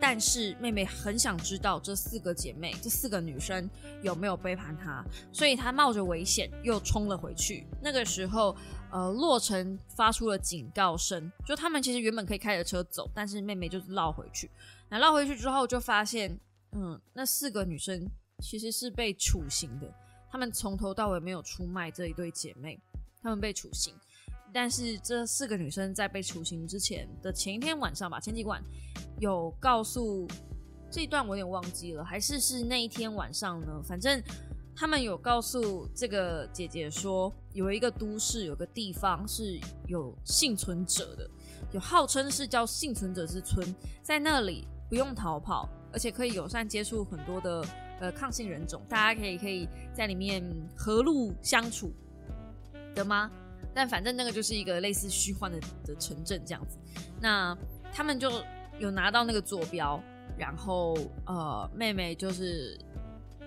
[0.00, 3.68] 但是妹妹很想知道这四个姐妹，这四个女生
[4.00, 7.66] 有没有背叛她，所以她冒着危险又冲了回去。
[7.82, 8.56] 那个时候，
[8.92, 14.48] 呃，洛城发出了警告声，就他们其实原本可以开着车走，但是妹妹就是绕回去。
[14.88, 16.38] 那绕回去之后，就发现，
[16.72, 18.08] 嗯，那四个女生
[18.40, 19.92] 其实是被处刑的。
[20.30, 22.78] 她们从头到尾没有出卖这一对姐妹，
[23.20, 23.92] 她们被处刑。
[24.52, 28.62] 但是这四个女生在被处刑之前的前一天晚上吧，前几晚
[29.20, 30.26] 有告诉
[30.90, 33.82] 这一段我有点忘记了，还是是那一天晚上呢？
[33.82, 34.22] 反正
[34.74, 41.28] 他们有告诉这个姐姐说，有一个都市，有个地方是有幸存者的，
[41.72, 47.64] 有号称是叫幸存者之村，在那里不用逃跑，而且可以友善接触很多的
[48.00, 50.42] 呃抗性人种，大家可以可以在里面
[50.76, 51.92] 和睦相处
[52.94, 53.30] 的吗？
[53.78, 56.76] 但反正那个就是一个类似虚幻的的城镇这样子，
[57.20, 57.56] 那
[57.92, 58.28] 他们就
[58.80, 60.02] 有拿到那个坐标，
[60.36, 62.76] 然后呃，妹妹就是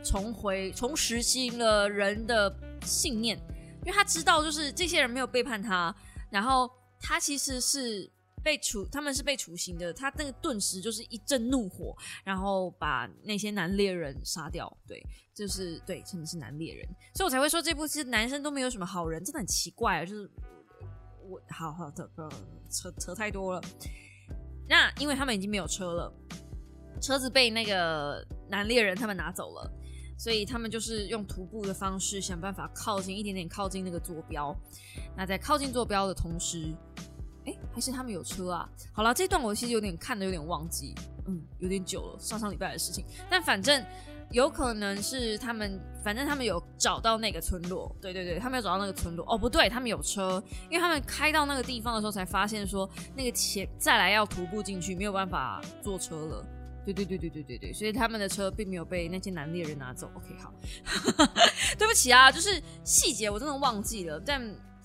[0.02, 2.50] 重回重拾新了人的
[2.86, 3.38] 信念，
[3.84, 5.94] 因为他知道就是这些人没有背叛他，
[6.30, 8.10] 然后他其实是
[8.44, 15.02] 被处，他们是被处刑的，他那个顿时就是一阵怒火，然后把那些男猎人杀掉，对。
[15.34, 20.06] 就是对，真的是男猎人，所以我才会说这部其实男生都没有什么好人，真的很奇怪啊！
[20.06, 20.30] 就是
[21.24, 22.08] 我好好的
[22.70, 23.62] 扯扯太多了。
[24.68, 26.14] 那因为他们已经没有车了，
[27.02, 29.72] 车子被那个男猎人他们拿走了，
[30.20, 34.56] 所以他们就是用徒步的方式想办法靠近一点点靠近那个坐标。
[35.18, 36.76] 那在靠近坐标的同时，
[37.46, 38.70] 哎，还是他们有车啊？
[38.94, 40.94] 好了，这段我其实有点看的有点忘记，
[41.28, 43.06] 嗯，有点久了，上上礼拜的事情。
[43.30, 43.84] 但反正。
[44.34, 49.26] 有可能是他们，反正他们有找到那个村落，对对对，他们有找到那个村落。
[49.28, 56.46] 哦，不对，他们有车，因为他们开到那个地方的时候才发现说，那个前再来要徒步进去没有办法坐车了。
[56.86, 60.10] 对对对对对对对，所以他们的车并没有被那些男猎人拿走。
[60.16, 60.54] OK，好，
[61.78, 64.42] 对不起啊，就是细节我真的忘记了，但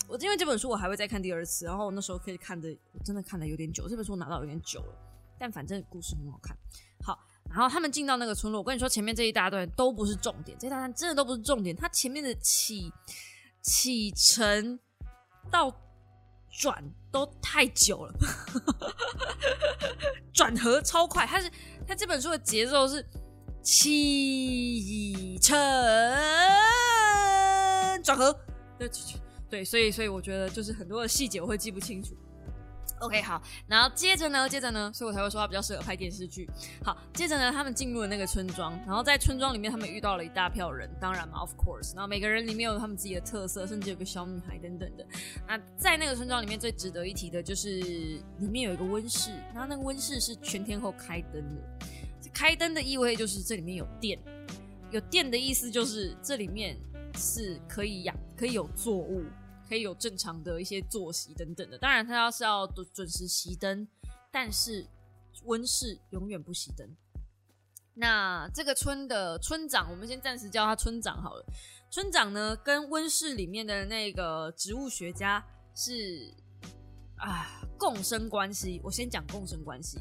[0.08, 4.94] 我因为这本书我还会再看第二次，然后那时候可以看的，我真的看的有点久，这本书拿到有点久了，
[5.38, 6.56] 但反正故事很好看。
[7.04, 7.18] 好。
[7.48, 11.76] 然后他们进到那个村落，我跟你说，前面这一大段都不是重点，这一大段真的都不是重点。
[11.76, 12.92] 它前面的起
[13.62, 14.80] 起程
[15.48, 15.72] 到
[16.50, 16.82] 转
[17.12, 18.12] 都太久了，
[20.34, 21.24] 转合超快。
[21.24, 21.48] 它是
[21.86, 23.06] 它这本书的节奏是
[23.62, 25.56] 起承
[28.02, 28.36] 转合，
[28.76, 28.88] 对
[29.48, 32.14] 对，所以所以我觉得就是很多的细节我会记不清楚。
[33.00, 36.48] OK，好，然后接着呢，接着呢，所以我才会说他比较适合拍电视剧。
[36.82, 45.06] 好，接着呢，他们进入了那个村庄，然后在村庄里面，他们遇到了一大票人，当然嘛，Of course，然后每个人里面有他们自己的特色，甚至有个小女孩等等的。
[45.46, 47.68] 那在那个村庄里面，最值得一提的就是
[48.38, 51.86] 里面有一个温室，然后那个温室是全天候开灯的。
[52.32, 54.18] 开灯的意味就是这里面有电，
[54.90, 56.78] 有电的意思就是这里面
[57.16, 59.24] 是可以养，可以有作物。
[59.68, 63.84] 可以有正常的一些作息等等的，当然他要是要准准时熄灯，
[64.30, 64.86] 但是
[65.42, 66.88] 温室永远不熄灯。
[67.92, 71.44] 那这个村的村长，我们先暂时叫他村长好了。
[71.90, 76.32] 村长呢，跟温室里面的那个植物学家是
[77.16, 78.80] 啊共生关系。
[78.84, 79.98] 我先讲共生关系。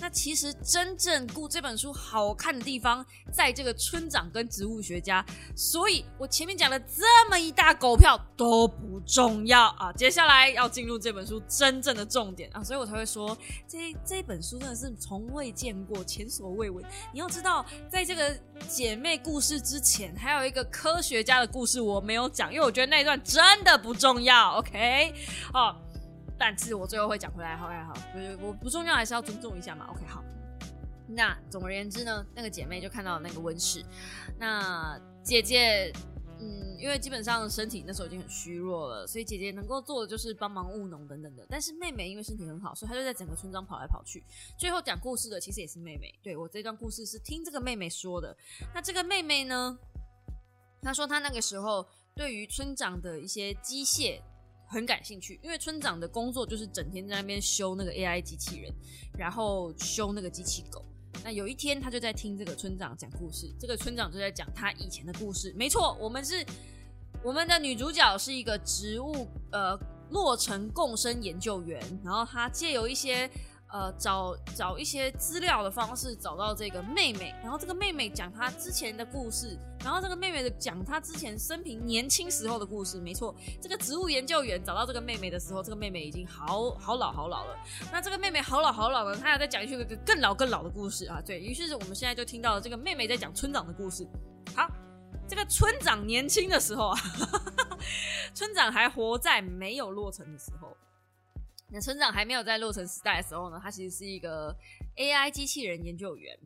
[0.00, 5.24] 那其实真正故这本书好看的地方，在这个村长跟植物学家，
[5.56, 9.92] 所以我前面讲了这么一大狗票都不重要啊。
[9.92, 16.84] 接下来要进入这本书真正的重点啊，所以我才会说这这本书真的是从未见过、前所未闻。
[17.12, 18.36] 你要知道，在这个
[18.68, 24.58] 姐妹故事之前，还有一个科学家的故事我没有讲，因为我觉得那一段真的不重要。
[24.58, 25.12] OK，
[25.52, 25.87] 好。
[26.38, 29.86] 但是我最后会讲回来，好，好，就是我不重要，还是要尊重一下嘛。
[29.90, 30.22] OK，好。
[31.08, 33.82] 那总而言之呢，那个姐妹就看到那个温室。
[34.38, 35.90] 那姐姐，
[36.38, 41.44] 嗯，因为基本上身体那时候已经很虚弱了，所以姐姐能够做的就是帮忙务农等等的。
[41.48, 44.22] 但是妹妹因为身体很好，所以她就在整个村庄跑来跑去。
[44.58, 46.14] 最后讲故事的其实也是妹妹。
[46.22, 48.36] 对我这段故事是听这个妹妹说的。
[48.74, 49.78] 那这个妹妹呢，
[50.82, 54.20] 她说她那个时候对于村长的一些机械。
[54.68, 58.72] 很感兴趣，因为村长的工作就是整天在那边修那个 AI 机器人，
[59.18, 60.84] 然后修那个机器狗。
[61.24, 65.52] 那有一天，他就在听这个村长讲故事，这个村长就在讲他以前的故事。
[65.56, 66.44] 没错，我们是
[67.24, 69.76] 我们的女主角是一个植物呃
[70.10, 73.28] 落成共生研究员，然后他借由一些。
[73.70, 82.98] 呃，找找一些资料的方式找到这个妹妹，然后这个妹妹讲她之前的故事，然后这个妹妹的讲她之前生平年轻时候的故事。
[82.98, 87.54] 没错，这个植物研究员找到这个妹妹的时候，这个妹妹已经好好老好老了。
[87.92, 91.20] 那这个妹妹好老好老了，她还在讲一个更老更老的故事啊。
[91.20, 94.06] 对于是，我们现在就听到了这个妹妹在讲村长的故事。
[94.56, 94.66] 好，
[95.28, 96.98] 这个村长年轻的时候啊，
[98.32, 100.74] 村长还活在没有落成的时候。
[101.70, 104.56] 那村长还没有在洛城时代的时候呢，他其实是一个
[104.96, 106.38] AI 机器人研究员，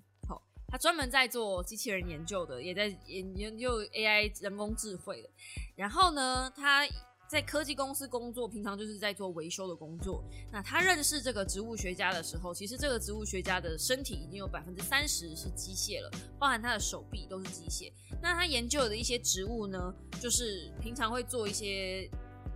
[0.67, 5.29] 他专门在做机器人研究的，也在研研究 AI 人工智慧的。
[5.77, 6.89] 然后呢，他
[7.29, 10.25] 在科技公司工作，平常就是在做维修的工作。
[10.51, 17.93] 那他认识这个植物学家的时候，其实这个植物学家的身体已经有百分之三十是机械了，包含他的手臂都是机械。
[18.21, 22.11] 那他研究的一些植物呢，就是平常会做一些。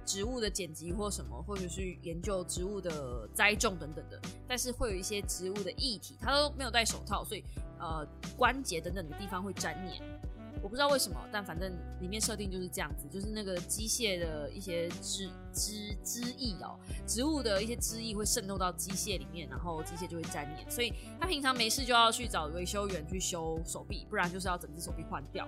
[0.06, 7.44] 植物的剪辑或什么，或者是研究植物的栽种等等的，但是会有一些植物的液体，他都没有戴手套，所以
[7.80, 10.00] 呃关节等等的地方会粘黏。
[10.62, 25.46] 我不知道为什么，但反正里面设定就是这样子，就是那个机械的一些枝枝枝液哦，植物的一些枝液会渗透到机械里面，然后机械就会粘黏，所以他平常没事就要去找维修员去修手臂，不然就是要整只手臂换掉。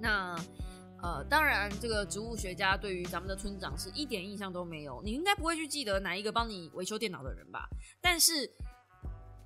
[0.00, 0.36] 那。
[1.04, 5.02] 呃，当然，这个植物学家对于咱们的村长是一点印象都没有。
[5.02, 7.68] 你应该不会去记得哪一个帮你维修电脑的人吧？
[8.00, 8.50] 但是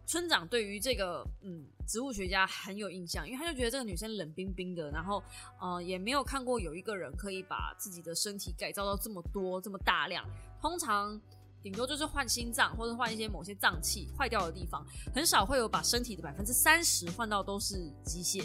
[0.07, 5.21] 村长对于这个嗯植物学家很有印象，因为他就觉得这个女生冷冰冰的，然后
[5.61, 10.25] 呃也没有看过有一个人可以把自己的身体改造到这么多这么大量。
[10.63, 11.21] 通常
[11.61, 18.45] 顶多就是换心脏或者换一些某些脏器坏掉的地方，很少会有把身体的百分之三十换到都是机械。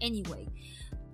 [0.00, 0.48] Anyway。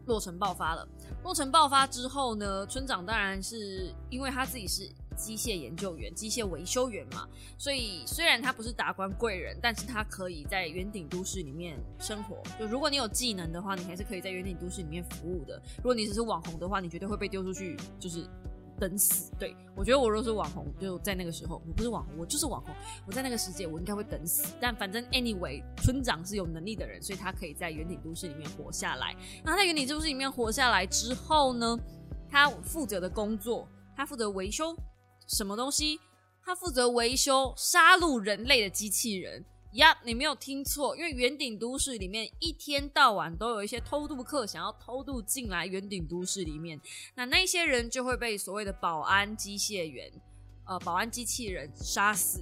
[0.06, 0.88] 洛城爆发了。
[1.22, 12.36] 洛城爆发之后呢，村长当然是因为他自己是机械研究员、机械维修员嘛，所以虽然他不是达官贵人，但是他可以在圆顶都市里面生活。
[12.58, 15.60] 就如果你有技能的话，你还是可以在圆顶都市里面服务的。
[15.78, 18.24] 如果你只是网红的话，你绝对会被丢出去，就是。
[18.78, 19.32] 等死！
[19.38, 22.74] 对我觉得我若是网红，就在那个时候，我不是网红，我就是网红。
[23.06, 24.54] 我在那个世界，我应该会等死。
[24.60, 29.16] 但反正 anyway，村长是有能力的人，所以他可以在圆顶都市里面活下来。
[29.44, 31.78] 那他在圆顶都市里面活下来之后呢，
[32.30, 34.76] 他负责的工作，他负责维修
[35.26, 35.98] 什么东西？
[36.42, 39.44] 他负责维修杀戮人类的机器人。
[39.76, 46.80] 呀，你没有听错，因为圆顶都市里面一天到晚都有一些偷渡客想要偷渡进来圆顶都市里面，
[47.14, 50.10] 那那些人就会被所谓的保安机械员，
[50.64, 52.40] 呃，保安机器人杀死。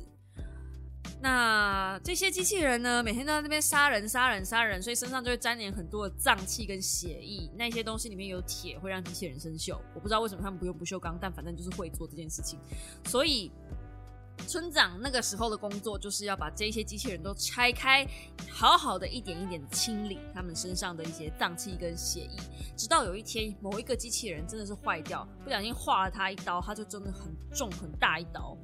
[1.21, 7.51] 那这些机器人呢，每天都在那边杀人、杀人、杀人，所以身上就会沾黏很多的脏器跟血液。
[7.57, 9.79] 那些东西里面有铁，会让机器人生锈。
[9.95, 12.59] 我不知道为什么他们不用不锈钢，但反正就是会做这件事情，
[13.07, 13.51] 所以。
[14.47, 18.07] 村长那个时候的工作就是要把这些机器人都拆开，
[18.51, 22.31] 好好的一点一点清理他们身上的一些脏器跟血液，
[22.77, 28.57] 直到有一天某一个机器人真的是坏掉，不小心划了他一刀，他就真的很重很大一刀。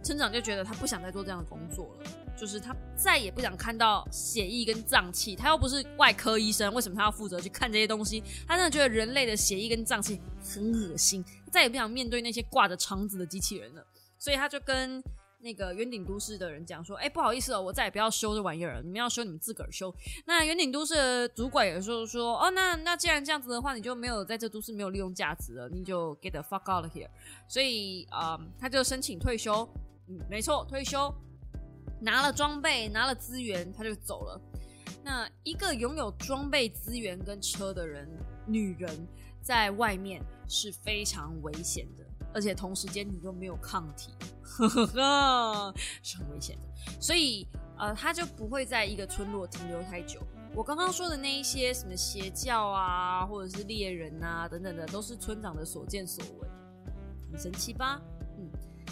[0.00, 5.34] 村长就觉得他不想再做这样的工作了，就是他再也不想看到血液跟脏器。
[5.34, 8.22] 他又不是外科医生，为什么他要负责去看这些东西？
[8.46, 13.84] 他真的觉得人类的血液跟脏器很恶心，再也不想面对那些挂着肠子的机器人了。
[14.18, 15.02] 所以他就跟
[15.40, 19.94] 那个圆顶都市的人讲说，哎，不好意思哦，我再也不要修这玩意儿了，你们要修你们自个儿修。
[20.26, 27.08] 那圆顶都市的主管也说说，哦，那那既然这样子的话，你就没有在这都市没有利用价值了，你就 get the fuck out of here。
[27.46, 29.68] 所以啊，他就申请退休，
[30.28, 31.14] 没错，退休，
[32.00, 34.40] 拿了装备，拿了资源，他就走了。
[35.04, 38.08] 那一个拥有装备、资源跟车的人，
[38.44, 38.90] 女人
[39.40, 44.12] 在外面是非常危险的，而且同时间你又没有抗体。
[46.02, 50.20] 是很危险的，所以呃，他就不会在一个村落停留太久。
[50.52, 56.50] 我刚刚说的那一些什么邪教啊，或者是猎人啊等等的，都是村长的所见所闻，
[57.30, 58.00] 很神奇吧？
[58.36, 58.50] 嗯，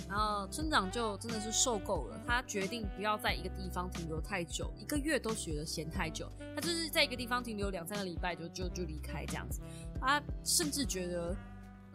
[0.08, 9.60] 然后村长就真的是受够了，他决定不要在一个地方停留太久，一个月都觉得嫌太久，他就是在一个地方停留两三个礼拜就就就离开这样子，
[10.00, 11.34] 他甚至觉得。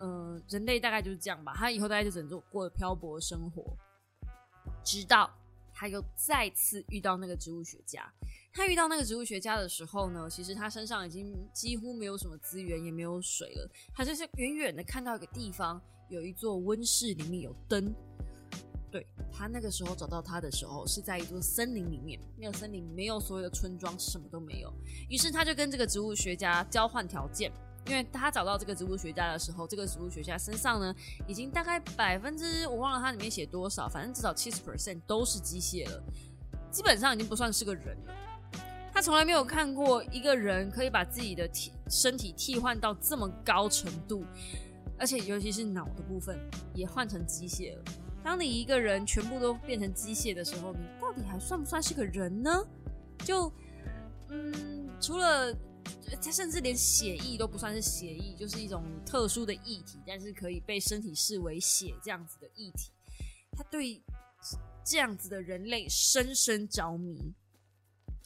[0.01, 1.53] 嗯，人类大概就是这样吧。
[1.55, 3.63] 他以后大概就只能做过漂泊生活，
[4.83, 5.31] 直到
[5.73, 8.11] 他又再次遇到那个植物学家。
[8.53, 13.69] 他遇到那个植物学家的时候呢，其实他身上已经几乎没有什么资源，也没有水了。
[13.93, 17.93] 他就是远远的看到一个地方有一座温室，里面有灯。
[18.91, 22.19] 对他那个时候找到他的时候，是在一座森林里面。
[22.37, 24.73] 那个森林没有所有的村庄，什么都没有。
[25.09, 27.49] 于是他就跟这个植物学家交换条件。
[27.87, 30.93] 因为他找到这个植物学家的时候，这个植物学家身上呢，
[31.27, 36.03] 已经大概百分之我忘了他里面写多少，反正至少七十 percent 都是机械了，
[36.69, 38.13] 基本上已经不算是个人了。
[38.93, 44.23] 他从来没有看过一个人可以把自己的体身体替换到这么高程度，
[44.99, 46.37] 而且尤其是脑的部分
[46.75, 47.83] 也换成机械了。
[48.23, 52.63] 当你一个人全部都变成机械的时候，你到底还算不算是个人呢？
[53.25, 53.51] 就
[54.29, 55.51] 嗯，除了。
[56.23, 62.91] 它甚至连血液都不算是血液，就是一种特殊的液体，但是可以被身体视为血这样子的液体。
[63.51, 64.01] 他对
[64.85, 67.33] 这样子的人类深深着迷，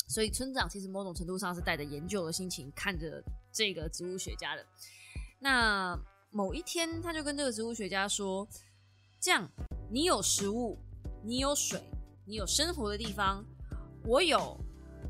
[0.08, 4.66] 所以村长其实某种程度上是带着研究的心情看着这个植物学家的。
[5.40, 5.98] 那
[6.32, 8.48] 某一天，他就跟这个植物学家说
[9.22, 9.50] ：“这样，
[9.90, 10.78] 你有食物，
[11.24, 11.82] 你有水，
[12.26, 13.46] 你有生活的地方，
[14.04, 14.60] 我有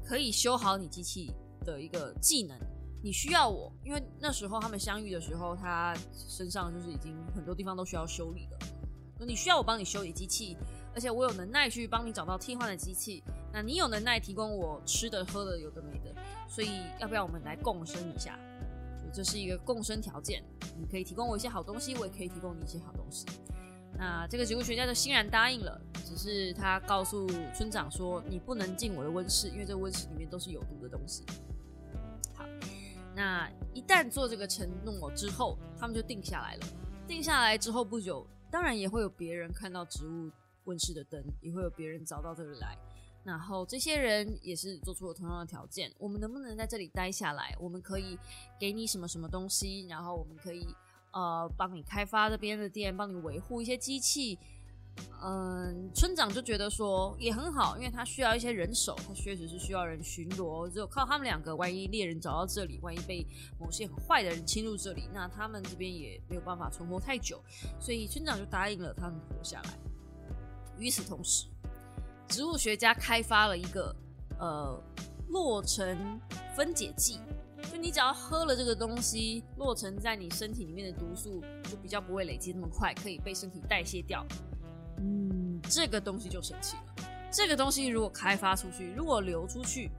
[0.04, 1.34] 可以修好你机器。”
[1.66, 2.57] 的一个技能，
[3.03, 8.59] 你需要我，因为那时候他们相遇的时候，他身上就是已经很多地方都需要修理了。
[9.26, 10.55] 你需要我帮你修理机器，
[10.93, 13.24] 而且我有能耐去帮你找到替换的机器。
[13.51, 16.13] 那你有能耐提供我吃的喝的有的没的，
[16.47, 18.38] 所以要不要我们来共生一下？
[19.13, 20.43] 这是一个共生条件，
[20.78, 23.26] 你可以提供我一些好东西，我也可以提供你一些好东西。
[23.97, 31.24] 那这个植物学家就欣然答应了，只是他告诉村长说：“你不能进我的温室，因为这温室里面都是有毒的东西。”
[33.16, 36.68] 那一旦做这个承诺之后，他们就定下来了。
[37.07, 40.30] 定下来之后不久，当然也会有别人看到植物
[40.66, 42.78] 温室的灯，也会有别人找到这里来。
[43.24, 47.55] 然后这些人也是做出了同样的条件：我们能不能在这里待下来？
[47.59, 48.20] 我们可以
[48.59, 49.88] 给你什么什么东西？
[49.88, 50.68] 然后我们可以
[51.11, 54.38] 呃帮你开发这边的店，帮你维护一些机器。
[55.24, 60.70] 嗯，村长就觉得说也很好，因为他需要一些人手，他确实是需要人巡逻。
[60.70, 63.26] 只有靠他们两个，万一猎人找到这里，万一被
[63.60, 67.41] 某些很坏的人侵入这里，那他们这边也没有办法存活太久。
[67.80, 69.70] 所以村长就答应了他们活下来。
[70.78, 71.48] 与此同时，
[72.28, 73.96] 植物学家开发了一个
[74.38, 74.80] 呃
[75.30, 76.20] 落尘
[76.56, 77.20] 分解剂，
[77.72, 84.24] 就你只要喝了这个东西，洛城在你身体里面的毒素就比较不会累积那么快，可以被身体代谢掉。
[85.70, 86.95] 这个东西就神奇了。
[87.32, 89.91] 这个东西如果开发出去，如果流出去，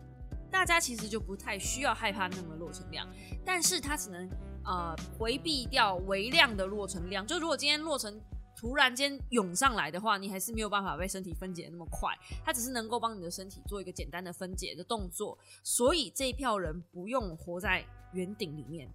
[0.51, 3.07] 大家其实就不太需要害怕那么落成量。
[3.45, 4.29] 但是它只能
[4.64, 7.27] 呃回避掉微量的落成量。
[7.27, 8.19] 就如果今天落成
[8.57, 12.11] 突然间涌上来的话，你还是没有办法被身体分解那么快。
[12.43, 15.39] 它只是能够帮你的身体做一个简单的分解的动作。
[15.62, 18.89] 所以这一票人不用活在圆顶里面。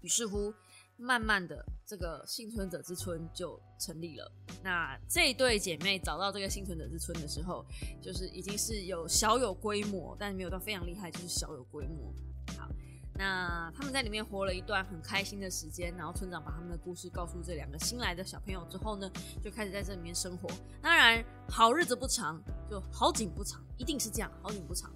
[0.00, 0.52] 于是乎。
[0.98, 4.30] 慢慢的，这个幸存者之村就成立了。
[4.64, 7.64] 那这对姐妹找到这个幸存者之村的时候，
[8.02, 12.12] 就是已经是有小有规模，但是没有到非常厉害，就是小有规模。
[12.58, 12.68] 好，
[13.14, 15.94] 那他们在里面活了一段很开心的时间。
[15.96, 19.08] 然后村长把他们的故事告诉这两个新来的小朋友之后呢，
[19.40, 20.50] 就开始在这里面生活。
[20.82, 24.92] 当然，好日子不长，就好景不长，一定是这样，好景不长。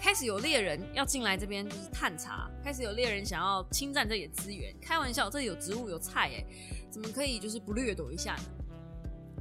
[0.00, 2.50] 开始有猎人要进来这边，就是探查。
[2.62, 4.74] 开始有猎人想要侵占这里的资源。
[4.80, 6.44] 开玩笑，这里有植物有菜，哎，
[6.90, 8.42] 怎么可以就是不掠夺一下呢？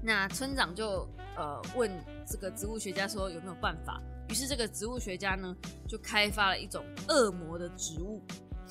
[0.01, 1.91] 那村长就呃问
[2.25, 4.01] 这个植物学家说有没有办法。
[4.29, 5.55] 于是这个植物学家呢
[5.87, 8.21] 就开发了一种恶魔的植物，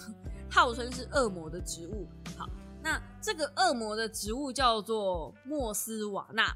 [0.50, 2.08] 号称是恶魔的植物。
[2.36, 2.48] 好，
[2.82, 6.54] 那这个恶魔的植物叫做莫斯瓦纳。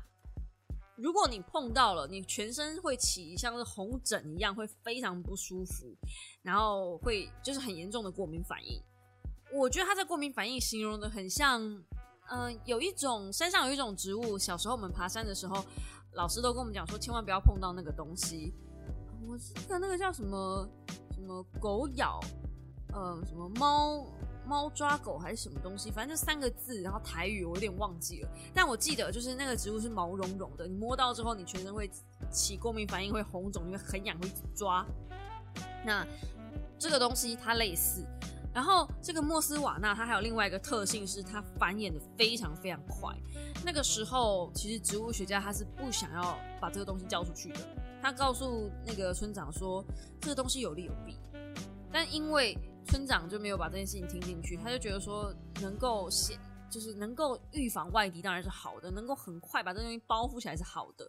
[0.97, 5.95] 如果你碰到了，你全身会起像是红疹一样，会非常不舒服，
[6.43, 8.83] 然后会就是很严重的过敏反应。
[9.53, 11.63] 我觉得他这过敏反应形容的很像，
[12.31, 15.65] 嗯，有一种山上有一种植物，小时候我们爬山的时候，
[16.15, 18.55] 老师都跟我们讲说，千万不要碰到那个东西。
[19.29, 20.69] 我记得那个叫什么
[21.15, 22.19] 什么狗咬，
[22.93, 24.07] 呃，什么猫。
[24.47, 31.91] 猫抓狗还是什么东西，反正就三个字，然后台语我有点忘记了，但我记得就是那个植物是毛茸茸的，你摸到之后你全身会
[32.31, 34.87] 起过敏反应，会红肿，因为很痒，会抓。
[35.85, 36.07] 那
[36.79, 38.05] 这个东西它类似，
[38.55, 43.13] 然后这个莫斯瓦纳它还有另外一个特性是它繁衍的非常非常快。
[43.65, 47.61] 那个时候其实植物学家他是不想要把这个东西交出去的，
[48.01, 49.85] 他告诉那个村长说
[50.21, 51.17] 这个东西有利有弊，
[51.93, 52.57] 但因为。
[52.87, 56.39] 村长就没有把这件事情听进去，他就觉得说能够先
[56.71, 61.09] 就是能够预防外敌当然是好的，能够很快把这东西包覆起来是好的。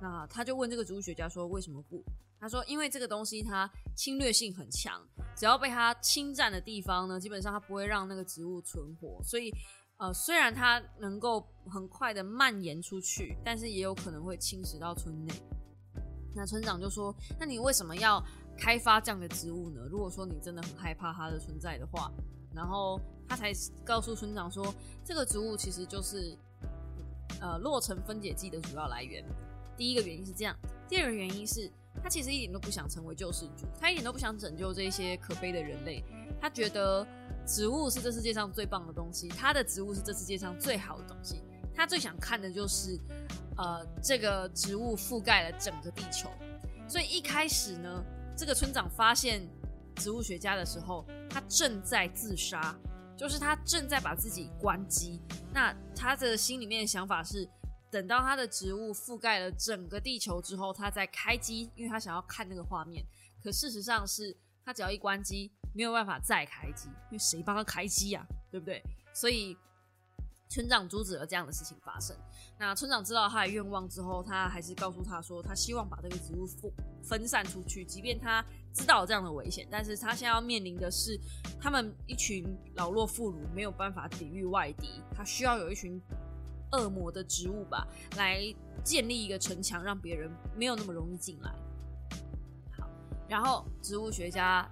[0.00, 2.02] 那他就问这个植物学家说为什么不？
[2.38, 5.00] 他说因为这个东西它侵略性很强，
[5.34, 9.22] 只要被它侵占的地方呢，基本上它不会让那个植物存活。
[9.24, 9.50] 所以
[9.96, 15.32] 呃虽然它能够很快的蔓延出去，但是也有可能会侵蚀到村内。
[16.34, 18.22] 那村长就说那你为什么要？
[18.56, 19.82] 开发这样的植物呢？
[19.90, 22.10] 如果说你真的很害怕它的存在的话，
[22.54, 22.98] 然后
[23.28, 23.52] 他才
[23.84, 26.36] 告诉村长说，这个植物其实就是
[27.40, 29.22] 呃落成分解剂的主要来源。
[29.76, 30.56] 第一个原因是这样，
[30.88, 31.70] 第二个原因是
[32.02, 36.02] 他其实一点都不想成为救世主，他一点都不想拯救这些可悲的人类。
[36.40, 37.06] 他觉得
[37.46, 41.42] 植物是这世界上最棒的东西，他的植物是这世界上最好的东西。
[41.74, 42.98] 他最想看的就是
[43.58, 46.30] 呃这个植物覆盖了整个地球。
[46.88, 48.02] 所以一开始呢。
[48.36, 49.48] 这个村长发现
[49.96, 52.76] 植物学家的时候，他正在自杀，
[53.16, 55.22] 就是他正在把自己关机。
[55.54, 57.48] 那他的心里面的想法是，
[57.90, 63.02] 等到他的植物覆盖了整个地球之后，他再开机，因为他想要看那个画面。
[63.42, 68.26] 可事实上是，他只要一关机，没有办法再开机，因为谁帮他开机呀？
[68.50, 68.82] 对不对？
[69.14, 69.56] 所以。
[70.48, 72.16] 村长阻止了这样的事情发生。
[72.58, 77.84] 那村长知道他的愿望之后，他还是告诉他说，他希望把这个植物分分散出去。
[77.84, 78.42] 即便他
[78.72, 81.20] 知道这样的危险，但是他现在要面临的是，
[81.60, 82.44] 他们一群
[82.76, 86.00] 老弱妇孺没有办法抵御外敌，他需要有一群
[86.72, 87.86] 恶魔的植物吧，
[88.16, 88.42] 来
[88.82, 91.54] 建立一个城墙，让别人没有那么容易进来。
[92.72, 92.88] 好，
[93.28, 94.66] 然后植物学家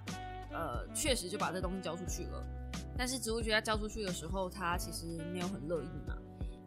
[0.51, 2.43] 呃，确实就把这东西交出去了。
[2.97, 6.15] 但是植物学家交出去的时候，他其实没有很乐意嘛。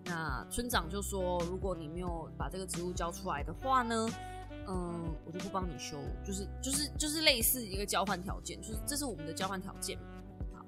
[0.09, 4.09] 那村长就说：“如果你没有把这个植物交出来的话呢，
[4.67, 9.99] 嗯，我就不帮你修，就是就是就是类似一个交换条件，就是这是我们的交换条件。”
[10.55, 10.65] 好，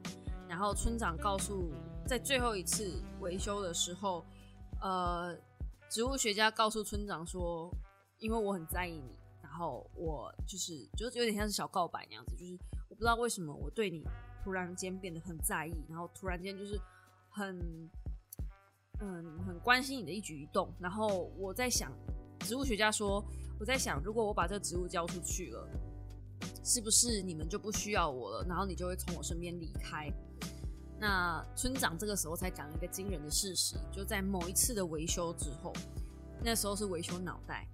[0.47, 1.72] 然后村长告诉，
[2.07, 4.24] 在最后一次维修的时候，
[4.80, 5.34] 呃，
[5.88, 7.72] 植物学家告诉村长说
[8.20, 12.59] ：“因为我很在意你，然后我就是就有点像是小告白那样子，就是
[12.91, 14.05] 我不知道为什么我对你。”
[14.43, 16.80] 突然间变得很在意，然后突然间就是
[17.28, 17.91] 很
[19.01, 20.72] 嗯很关心你的一举一动。
[20.78, 21.92] 然后我在想，
[22.40, 23.24] 植物学家说，
[23.59, 25.68] 我在想，如果我把这个植物交出去了，
[26.64, 28.46] 是不是你们就不需要我了？
[28.48, 30.11] 然后你就会从我身边离开。
[30.98, 35.72] 那村长这个时候才讲一个惊人的事实，就在某一次的维修之后，
[36.44, 37.66] 那时候是维修脑袋。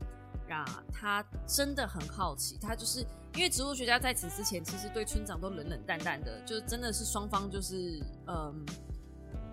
[0.48, 3.00] 啊，他真的很好奇，他就是
[3.34, 8.64] 因为植物学家在此之前其实对村长都冷冷淡淡的，就真的是双方就是嗯，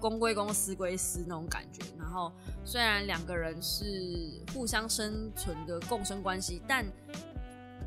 [0.04, 1.82] 公归公，私归私那种感觉。
[1.98, 2.30] 然后
[2.66, 6.86] 虽然两个人是互相生存的共生关系，但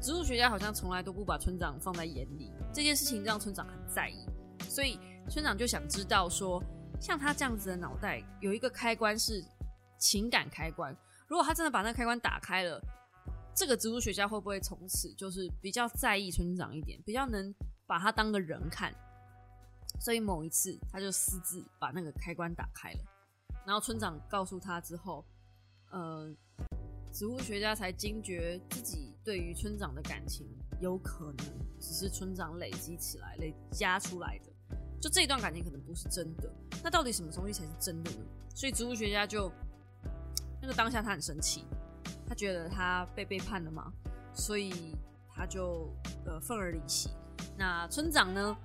[0.00, 2.50] 植物学家好像从来都不把村长放在眼里。
[2.72, 4.24] 这件事情让村长很在意，
[4.66, 4.98] 所以
[5.28, 6.62] 村长就想知道说，
[6.98, 9.44] 像他这样子的脑袋有一个开关是
[9.98, 10.96] 情感开关，
[11.28, 12.80] 如果他真的把那个开关打开了。
[13.54, 17.54] 这个植物学家会不会从此就是比较在意村长一点，比较能
[17.86, 18.94] 把他当个人看？
[20.00, 23.00] 所以某一次他就私自把那个开关打开了，
[23.66, 25.24] 然后村长告诉他之后，
[25.90, 26.32] 呃，
[27.12, 30.46] 植物学家才惊觉自己对于村长的感情
[30.80, 31.46] 有可能
[31.80, 36.50] 只是村长累积起来、累加出来的，就这段感情可能不是真的。
[36.82, 38.18] 那到底什么东西才是真的呢？
[38.54, 39.50] 所以植物学家就
[40.60, 41.64] 那个当下他很生气。
[42.28, 43.92] 他觉得他被背叛了嘛，
[44.34, 44.96] 所以
[45.32, 45.88] 他就
[46.24, 47.08] 呃愤而离席。
[47.56, 48.56] 那村长呢，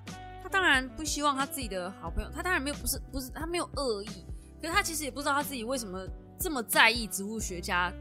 [0.52, 4.26] 当然不希望他自己的好朋友，他当然没有不是不是他没有恶意，
[4.62, 6.06] 可是他其实也不知道他自己为什么
[6.38, 7.92] 这么在意植物学家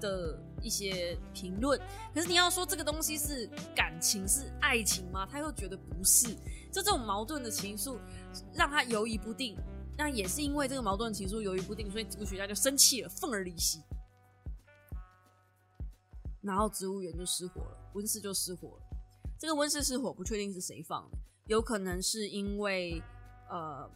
[0.00, 1.80] 的一些评论。
[2.12, 5.26] 可是你要说这个东西是感情是爱情吗？
[5.30, 6.34] 他又觉得不是，
[6.72, 7.98] 就这种矛盾的情愫
[8.52, 9.56] 让他犹疑不定。
[9.96, 13.82] 那也是因为这个矛盾情愫犹豫不定，所以植物学家就生气了，愤而离席。
[16.40, 18.82] 然后植物园就失火了，温室就失火了。
[19.38, 21.18] 这个温室失火不确定是谁放的，
[21.52, 23.02] 有可能是因为
[23.50, 23.88] 呃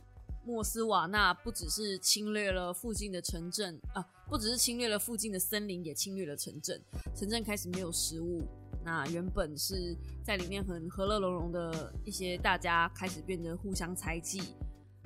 [0.44, 6.78] 莫斯瓦纳不只是侵略了附近的城镇啊，不只是侵略了附近的森林，也侵略了城镇，
[7.14, 8.42] 城镇开始没有食物。
[8.84, 14.54] 那原本是在里面很和乐融融的一些大家，开始变得互相猜忌，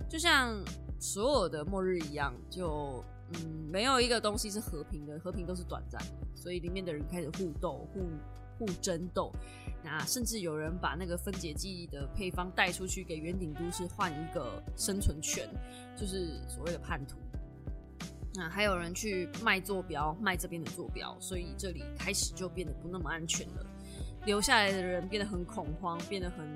[0.08, 0.62] 就像
[0.98, 8.00] 所有的末日一样，就嗯，没有一个东西是和平的，和平都是短暂的，所以里面的人开始互斗、互
[8.60, 9.32] 互争斗。
[9.82, 15.48] 那甚至有人把那个分解剂的配方带出去给圆顶都市换一个生存权，
[15.96, 17.16] 就是所谓的叛徒。
[18.34, 23.66] 那还有人去卖坐标，卖这边的坐标，所以这里开始就变得不那么安全了。
[24.26, 26.46] 留下来的人变得很恐慌，变得很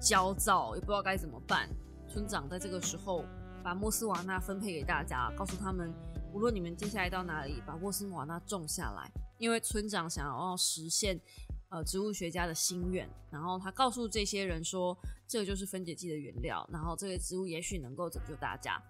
[0.00, 1.68] 焦躁，也不知道该怎么办。
[2.08, 3.24] 村长在这个时候
[3.62, 5.92] 把莫斯瓦纳分配给大家，告诉他们，
[6.32, 11.20] 无论你们接下来到哪里，把沃斯瓦纳种下来，因为村长想要实现
[11.68, 13.08] 呃植物学家的心愿。
[13.30, 14.96] 然后他告诉这些人说，
[15.28, 18.82] 这个就是分解剂的原料，然后这个植物也许能够拯救大家。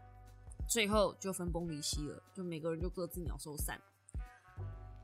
[0.68, 3.78] 最后就分崩离析了，就每个人就各自鸟兽散。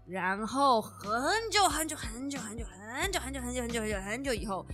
[0.06, 1.10] 然后很
[1.50, 4.64] 久很久很久很久很久很久很久很久很久很久以后，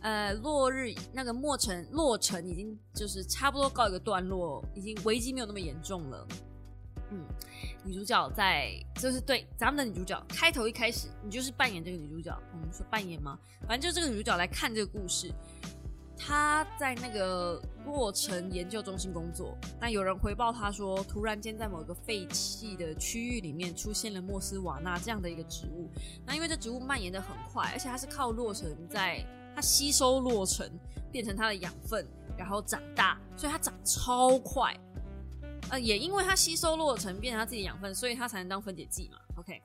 [0.00, 6.26] 呃，落日那个墨城落城已经就是差不多告一个段落，已经危机没有那么严重了。
[7.10, 7.24] 嗯，
[7.84, 12.36] 女主角在就是对咱们的女主角开头一开始，你就是扮演这个女主角。
[12.52, 13.38] 我们说扮演吗？
[13.66, 15.32] 反正就这个女主角来看这个故事。
[16.20, 25.88] 他在那个洛城研究中心工作，那有人回报他说，突然间在某个废弃的区域里面出现了莫斯瓦纳这样的一个植物。
[26.26, 30.68] 那因为这植物蔓延的很快，而且它是靠洛城在它吸收洛城
[31.12, 32.04] 变成它的养分，
[32.36, 34.76] 然后长大，所以它长超快。
[35.70, 39.18] 呃，也因为它吸收落成变成它自己的养分，所以它才能当分解剂嘛。
[39.36, 39.62] OK，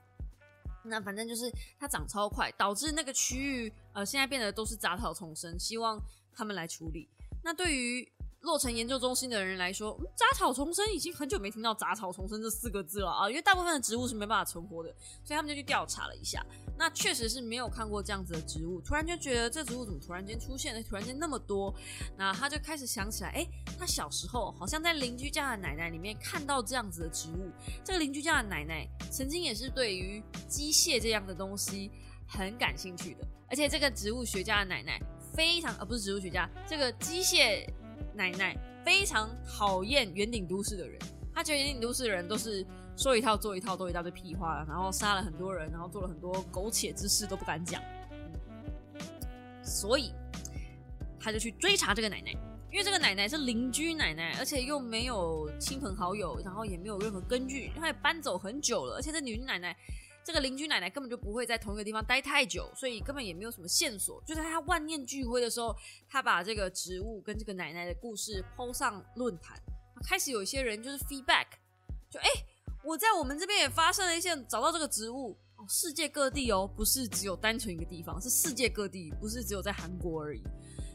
[0.83, 5.57] 那反正就是它长超快，导致那个区域呃现在变得都是杂草丛生。
[5.59, 5.99] 希望。
[6.35, 7.07] 他们来处理。
[7.43, 8.11] 那对于
[8.43, 16.45] 洛城研究中心的人来说，杂草丛生已经很久没听到“杂草丛生”这四个字了啊，因为大部分的植物是没办法存活的，所以他们就去调查了一下。
[16.77, 21.73] 那确实是没有看过这样子的植物，突然就觉得这植物怎么突然间出现了，突然间那么多。
[22.17, 23.47] 那他就开始想起来，哎，
[23.79, 27.49] 他小时候好像在邻居家的奶奶里面看到这样子的植物。
[27.81, 31.89] 这个邻居家的奶奶曾经也是对于机械这样的东西
[32.27, 34.99] 很感兴趣的，而且这个植物学家的奶奶。
[35.35, 37.67] 非常，而不是植物学家，这个机械
[38.13, 40.99] 奶奶非常讨厌圆顶都市的人。
[41.33, 42.65] 他觉得圆顶都市的人都是
[42.95, 47.81] 说一套做一套，都一大堆屁话，然后杀了很多人，然后做了很多苟且之事都不敢讲。
[49.63, 50.13] 所以
[51.19, 52.31] 他就去追查这个奶奶，
[52.71, 59.75] 因为这个奶奶是邻居奶奶，而且又没有亲朋好友，然后也没有任何根据，她也搬走很久了，而且这女奶奶。
[60.23, 64.23] 这个邻居奶奶根本就不会在同一个地方待太久，所以根本也没有什么线索。
[64.25, 65.75] 就在他万念俱灰的时候，
[66.07, 69.59] 他把这个植物跟这个奶奶的故事抛上论坛，
[70.05, 71.47] 开始有一些人就是 feedback，
[72.09, 72.29] 就哎，
[72.85, 80.41] 我在我们这边也发生了一些找到这个植物哦，世界各地哦，不是只有单纯一个地方，是世界各地，不是只有在韩国而已。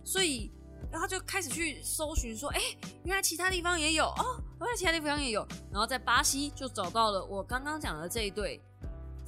[0.07, 0.51] 所以，
[0.91, 2.61] 然后就开始去搜寻，说哎，
[3.05, 5.47] 原来其他地方也有哦，原来其他地方也有。
[5.71, 8.59] 然后在巴西就找到了我刚刚讲的这一对。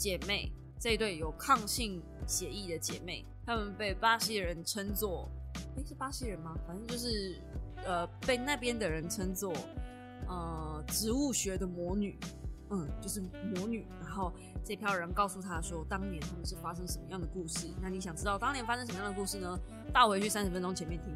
[0.00, 5.30] 姐妹这一对有抗性协议的姐妹，她们被巴西人称作，
[5.76, 6.56] 诶，是巴西人吗？
[6.66, 7.38] 反正就是
[7.84, 9.52] 呃，被那边的人称作
[10.26, 12.18] 呃植物学的魔女，
[12.70, 13.20] 嗯，就是
[13.54, 13.86] 魔女。
[14.00, 14.32] 然后
[14.64, 17.68] 这票人告诉她说，当年他们是发生什么样的故事？
[17.82, 19.58] 那你想知道当年发生什么样的故事呢？
[19.92, 21.14] 倒回去三十分钟前面听，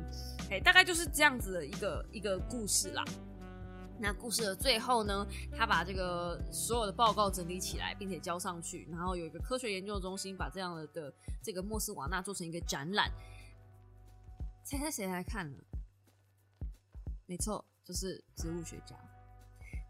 [0.50, 3.02] 哎，大概就是这样子的一个一个故事啦。
[3.98, 5.26] 那故事的最后呢，
[5.56, 13.10] 他把这个所有的报告整理起来，并且交上去，然后有一个科学研究中心把这样的的这个莫斯瓦纳做成一个展览。
[14.64, 15.58] 猜猜谁来看呢？
[17.26, 18.96] 没错，就是植物学家。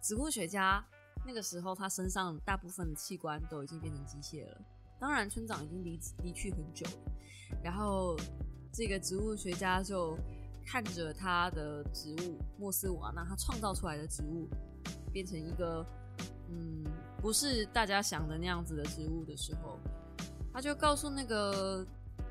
[0.02, 0.84] 植物学家
[1.26, 4.61] 那个时候，他身上大部分的器官都已经变成机械了。
[5.00, 7.12] 当然，村长已经离离去很久了。
[7.62, 8.16] 然后
[8.72, 10.16] 这个植物学家就。
[10.66, 14.48] 看着他的植物莫斯瓦纳，他创造出来的植物
[15.12, 15.84] 变成一个
[16.48, 16.84] 嗯，
[17.20, 19.78] 不是大家想的那样子的植物的时候，
[20.52, 21.86] 他就告诉那个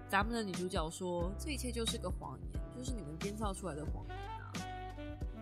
[0.10, 4.52] 咱们的女主角说：“这一切就是个谎言，就是你们编造出来的谎言啊。”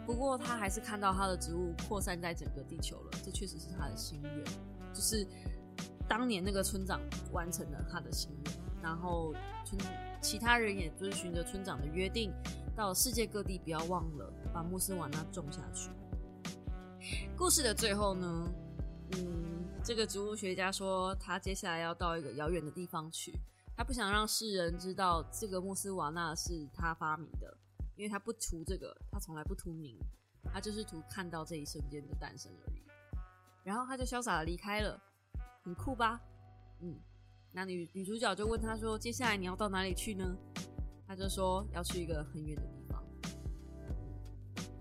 [0.06, 4.46] 不过他还是看到他的植物扩散在整个地球了，这确实是他的心愿，
[4.94, 5.26] 就是
[6.08, 7.00] 当年那个村长
[7.32, 9.34] 完成了他的心愿，然后
[9.64, 9.80] 村
[10.22, 12.32] 其他人也遵循着村长的约定。
[12.82, 15.92] 到世界各地，不要忘了把穆斯瓦纳种下去。
[17.38, 18.52] 故事的最后呢，
[19.12, 23.32] 嗯，这个植物学家说，他接下来要到一个遥远的地方去，
[23.78, 27.56] 他不想让世人知道这个穆斯瓦纳是他发明的，
[27.96, 29.96] 因为他不图这个，他从来不图名，
[30.52, 32.82] 他就是图看到这一瞬间的诞生而已。
[33.64, 35.00] 然后他就潇洒的离开了，
[35.64, 36.20] 很酷吧？
[36.80, 37.00] 嗯，
[37.52, 40.36] 那女女主角就问他说：“接下来你要到哪里去呢？”
[41.12, 43.04] 他就说要去一个很远的地方。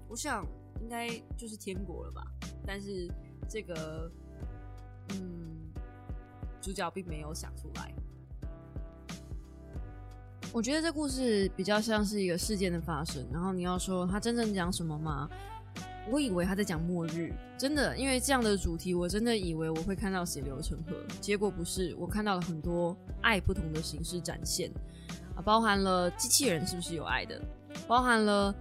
[0.08, 0.46] 我想
[0.80, 2.24] 应该就是天国了吧，
[2.64, 3.10] 但是
[3.48, 4.08] 这个。
[5.14, 5.72] 嗯，
[6.60, 7.92] 主角并没有想出来。
[10.52, 15.28] 我觉得这故事比较像是一个事件的发生，然后你要说他真正讲什么吗？
[16.08, 24.70] 我以为他在讲末日，真的，因为这样的主题，我真的以为我会看到血流成河，结果不是，我看到了很多爱不同的形式展现
[25.40, 27.40] 包含了机器人是不是有爱的，
[27.86, 28.54] 包含了。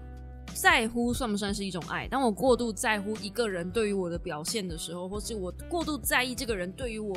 [0.56, 2.08] 在乎算不算是一种爱？
[2.08, 7.16] 当我过度在乎一个人对于我的表现的时候，或是我过度在意这个人对于我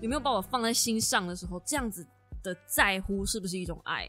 [0.00, 2.06] 有没有把我放在心上的时候，这样子
[2.40, 4.08] 的在乎是不是一种爱？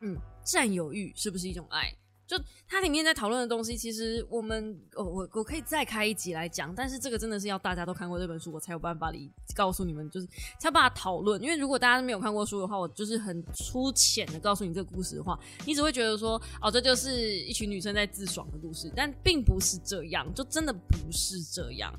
[0.00, 1.92] 嗯，占有欲是不是一种爱？
[2.30, 10.26] 就它里面在讨论的东西，其实我们哦，我我可以再开一集来讲，但是这个真的是要大家都看过这本书，我才有办法里告诉你们，就是
[10.60, 11.42] 才有办法讨论。
[11.42, 21.92] 因为如果大家没有看过书的话，我就是很粗浅的告诉你这个故事的话，你只会觉得说，哦，这就是一群女生在自爽的故事，但并不是这样，就真的不是这样。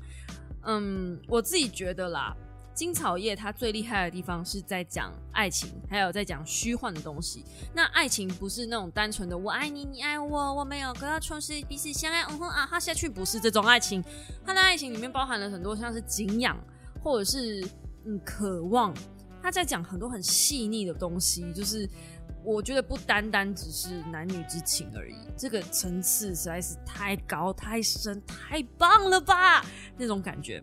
[0.62, 2.34] 嗯，我自己觉得啦。
[2.74, 7.44] 金草叶它最厉害的地方是在讲爱情，还有在讲虚幻的东西。
[7.74, 14.02] 那爱情不是那种单纯的我爱你，你爱我，我没有可他从此彼此相爱，嗯哼啊哈下去，不是这种爱情。
[14.44, 16.58] 它的爱情里面包含了很多像是敬仰，
[17.02, 17.66] 或者是
[18.06, 18.94] 嗯渴望。
[19.42, 21.88] 他在讲很多很细腻的东西，就是
[22.44, 29.64] 我觉得不单单只是男女之情而已，这个层次实在是太高、太深、太棒了吧，
[29.98, 30.62] 那种感觉。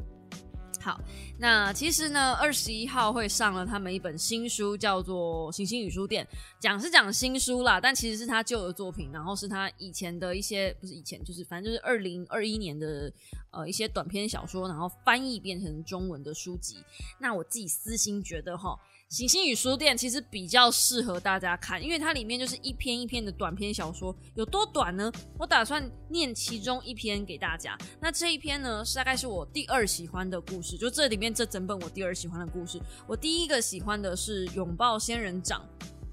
[0.82, 1.00] 好，
[1.38, 6.26] 那其实呢，二十一号会上了他们一本新书，叫做《行星语书店》，
[6.58, 13.12] 讲是讲新书啦，但其实是他旧的作品，然后是他以前的一些，不是以前，就是反正就是二零二一年的
[13.52, 16.78] 呃一些短篇小说，然后翻译变成中文的书籍。
[17.20, 18.80] 那我自己私心觉得哈。
[19.10, 25.12] 行星与书店其实比较适合大家看，因为它里面就是一篇一篇的短篇小说，有多短呢？
[25.40, 27.76] 我打算念其中一篇给大家。
[28.00, 32.80] 那这一篇呢，是大概是我第二喜欢的故事，就这里面这整本我第二喜欢的故事。
[33.08, 35.66] 我第一个喜欢的是《拥抱仙人掌》，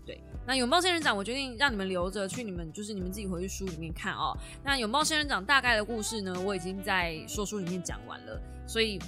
[0.07, 4.35] 对，那《拥抱仙人掌》我决定让你们留着去，你们就是你们自己回去书里面看哦。
[4.65, 8.99] 那《拥抱仙人掌》大概的故事呢，我已经在说书里面讲完了，所以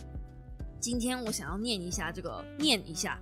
[0.78, 3.18] 今天我想要念一下这个，念一下。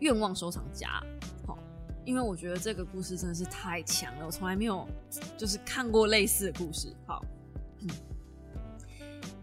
[0.00, 1.02] 愿望收藏家，
[1.46, 1.58] 好，
[2.04, 4.86] 因为我觉得这个故事真的是太强了，我从来没有
[5.36, 6.94] 就是看过类似的故事。
[7.06, 7.24] 好，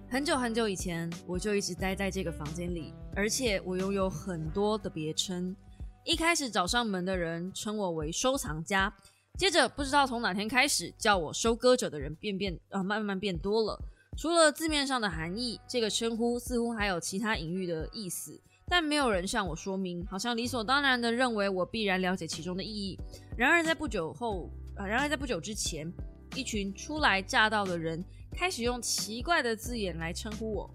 [0.10, 5.56] 很久很久以前，我就一直待在这个房间里，而且我拥有很多的别称。
[6.04, 8.94] 一开始找上门的人称我为收藏家，
[9.38, 13.80] 接着不知道从哪天开始，叫我收割者的人变变啊，慢慢变多了。
[14.18, 18.42] 除了字面上的含义，这个称呼似乎还有其他隐喻的意思。
[18.72, 22.98] 但没有人向我说明，好像理所当然的认为我必然了解其中的意义。
[23.36, 25.92] 然而在不久后，啊，然而在不久之前，
[26.38, 28.02] 一群初来乍到的人
[28.32, 30.74] 开始用奇怪的字眼来称呼我。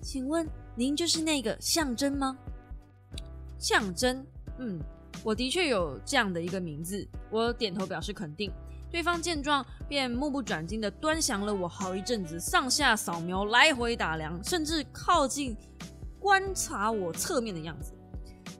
[0.00, 2.38] 请问您就是那个象征吗？
[3.58, 4.24] 象征，
[4.60, 4.78] 嗯，
[5.24, 7.04] 我的确有这样的一个名字。
[7.32, 8.52] 我点头表示肯定。
[8.92, 15.56] 对方见状，便目不转睛的端详了我好一阵子，上下扫描，来回打量，甚至靠近。
[16.18, 17.92] 观察我侧面的样子，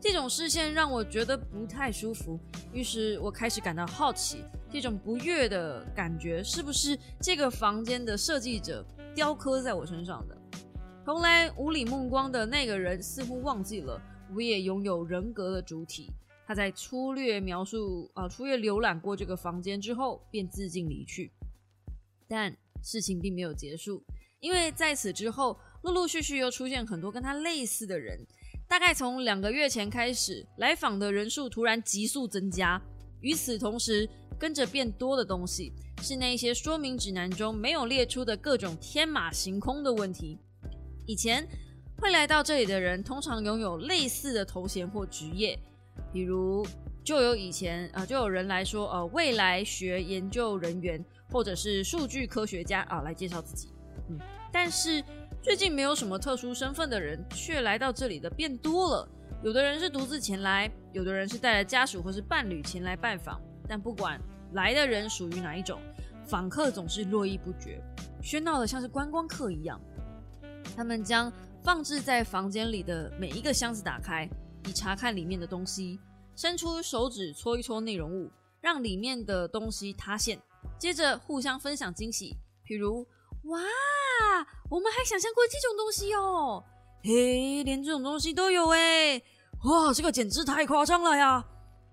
[0.01, 2.39] 这种视线让我觉得不太舒服。
[2.73, 8.85] 于是我开始感到好奇，这种不悦的感觉是不是这个房间的设计者
[9.15, 10.37] 雕刻在我身上的？
[11.05, 14.01] 从来无理目光的那个人似乎忘记了，
[14.35, 16.11] 我也拥有人格的主体。
[16.47, 21.33] 他在粗略描述啊，粗略浏览过这个房间之后，便自尽离去。
[22.29, 24.05] 但事情并没有结束，
[24.41, 25.59] 因为在此之后。
[25.87, 28.19] 陆陆续续又出现很多跟他类似的人，
[28.67, 32.83] 大概从两个月前开始，来访的人数突然急速增加。
[33.21, 35.73] 与此同时，跟着变多的东西
[36.03, 40.37] 是那些说明指南中没有列出的各种天马行空的问题。
[41.07, 41.47] 以前
[41.99, 45.57] 会来到这里的人，通常拥有类似的头衔或职业，
[46.13, 46.67] 比如
[47.05, 53.69] 就有以前啊，就有人来说呃未来学研究人员，或者是数据科学家啊来介绍自己。
[54.11, 54.19] 嗯，
[54.53, 55.01] 但是。
[55.47, 59.09] 最近没有什么特殊身份的人，却来到这里的变多了。
[59.45, 63.41] 有的人是独自前来，有的人是带着家属或是伴侣前来拜访。
[63.69, 64.21] 但不管
[64.55, 65.81] 来的人属于哪一种，
[66.27, 67.81] 访客总是络绎不绝，
[68.21, 69.81] 喧闹的像是观光客一样。
[70.75, 71.33] 他们将
[71.63, 74.29] 放置在房间里的每一个箱子打开，
[74.67, 76.01] 以查看里面的东西，
[76.35, 78.29] 伸出手指搓一搓内容物，
[78.61, 80.41] 让里面的东西塌陷，
[80.77, 82.35] 接着互相分享惊喜，
[82.67, 83.07] 譬如
[83.47, 83.61] 哇，
[84.69, 86.65] 我们还想象过这种东西哦，
[87.05, 89.23] 嘿，连这种东西都有哎，
[89.65, 91.45] 哇，这个简直太夸张了呀，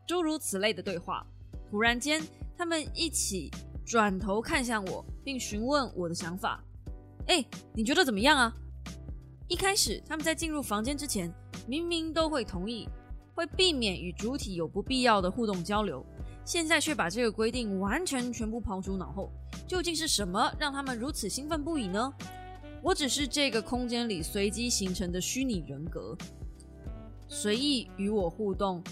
[0.07, 1.25] 诸如此类的对话。
[1.69, 2.21] 突然间，
[2.57, 3.51] 他们一起
[3.85, 6.63] 转头看向我，并询问我的想法。
[7.27, 8.51] 哎，你觉得怎么样啊？
[9.47, 11.31] 一开始，他们在进入房间之前，
[11.67, 12.89] 明明都会同意，
[13.35, 16.03] 会避免与主体有不必要的互动交流，
[16.45, 19.31] 现在却把这个规定完全全部抛诸脑后。
[19.67, 22.13] 究竟是什么让他们如此兴奋不已呢？
[22.81, 26.17] 我只是这个空间里随机形成的虚拟人格，
[27.27, 28.83] 随意与我互动，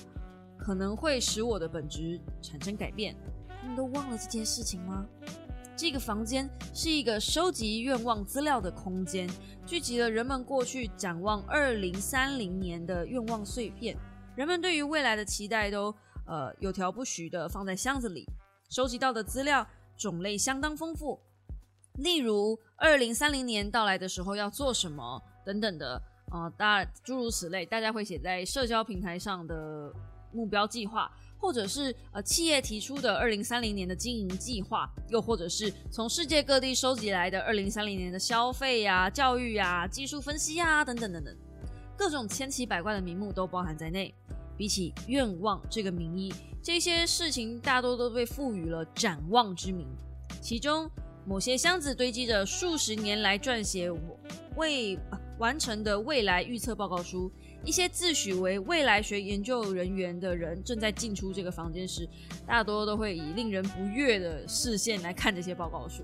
[0.57, 3.15] 可能会使我的本质产生改变。
[3.61, 5.05] 他们都忘了这件事情吗？
[5.75, 9.29] 这个房间是一个收集愿望资料的空间，
[9.65, 13.97] 聚集了人们过去展望二零三零年的愿望碎片。
[14.35, 15.93] 人们对于未来的期待都
[16.25, 18.25] 呃有条不紊的放在箱子里。
[18.69, 19.67] 收集到的资料
[20.01, 21.19] 种类相当丰富，
[21.99, 29.93] 例如二零三零年到来的时候要做什么等等的啊，大诸如此类，大家会写在社交平台上的
[30.33, 31.11] 目标计划。
[31.41, 41.35] 或者是呃企业提出的二零三零年的经营计划，又或者是从世界各地收集来的二零三零年的消费呀、教育呀、技术分析呀等等等等，
[41.97, 44.13] 各种千奇百怪的名目都包含在内。
[44.61, 46.31] 比起愿望这个名义，
[46.61, 49.87] 这些事情大多都被赋予了展望之名。
[50.39, 50.87] 其中
[51.25, 53.89] 某些箱子堆积着数十年来撰写
[54.55, 54.99] 未
[55.39, 57.31] 完成的未来预测报告书。
[57.65, 62.07] 一些自诩为未来学研究人员的人正在进出这个房间时，
[62.45, 66.03] 大多都会以令人不悦的视线来看这些报告书。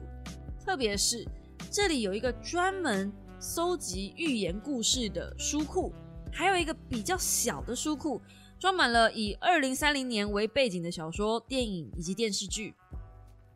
[0.66, 1.24] 特别是
[1.70, 5.94] 这里有一个专门搜集寓言故事的书库，
[6.32, 8.22] 还有一个比较小的书库，
[8.60, 12.74] 装满了以二零三零年为背景的小说、电影以及电视剧。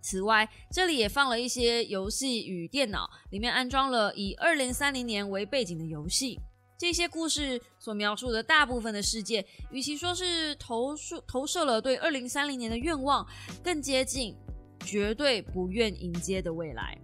[0.02, 6.40] 此外，这里也放了一些游戏与电脑，里面安装了以二零三零年为背景的游戏。
[6.78, 13.24] 这些故事所描述的大部分的世界，与其说是投射投射了对二零三零年的愿望，
[13.64, 14.36] 更接近
[14.80, 17.00] 绝对不愿迎接的未来。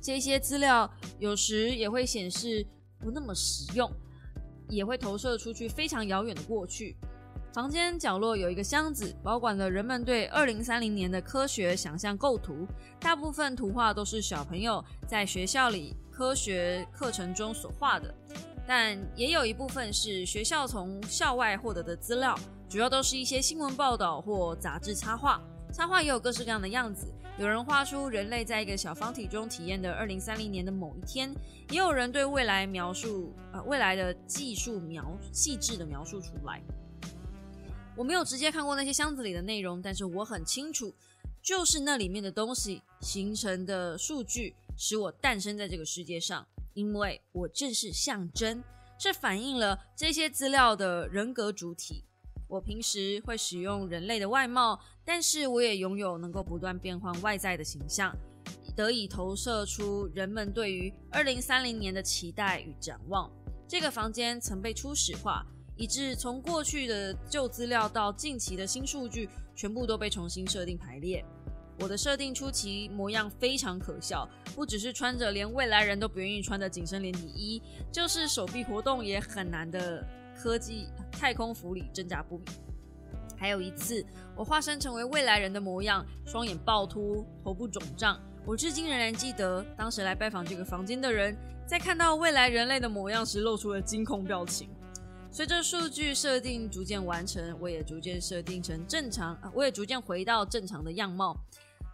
[0.00, 2.64] 这些资料有时也会显示
[3.00, 3.90] 不那么实用，
[4.68, 6.96] 也会投射出去非常遥远的过去。
[7.52, 12.66] 房间角落有一个箱子，保管了人们对二零三零年的科学想象构图，
[12.98, 18.14] 大部分图画都是小朋友在学校里科学课程中所画的。
[18.66, 22.34] 但也有一部分是学校从校外获得的资料，
[22.70, 25.38] 主要都是一些新闻报道或杂志插画。
[25.74, 27.06] 插画也有各式各样的样子，
[27.38, 31.30] 有人画出人类在一个小方体中体验的二零三零年的某一天，
[31.68, 36.62] 也有人对未来描述，呃，未来的技术描细致的描述出来。
[37.96, 40.94] 我没有直接看过那些箱子里的内容，但是我很清楚，
[41.42, 46.46] 就是那里面的东西形成的数据，使我诞生在这个世界上。
[46.74, 48.64] 因为我正是象征，
[48.98, 52.02] 是反映了这些资料的人格主体。
[52.48, 58.16] 我平时会使用人类的外貌，但是我也拥有能够不断变换外在的形象，
[58.74, 63.30] 得以投射出人们对于二零三零年的期待与展望。
[63.68, 65.46] 这个房间曾被初始化，
[65.76, 71.24] 以致从过去的旧资料到近期的新数据，全部都被重新设定排列。
[71.80, 80.06] 我的设定初期模样非常可笑，不只是穿着连未来人都不愿意穿的紧身连体衣，就是手臂活动也很难的
[80.36, 82.44] 科技太空服里挣扎不已。
[83.36, 84.04] 还有一次，
[84.36, 88.20] 我化身成为未来人的模样，双眼暴突，头部肿胀。
[88.44, 94.68] 我至今仍然记得，当时来拜访这个房间的人，在看到未来人类的模样时，露出了惊恐表情。
[95.34, 101.34] 随着数据设定逐渐完成，我也逐渐设定成正常，我也逐渐回到正常的样貌。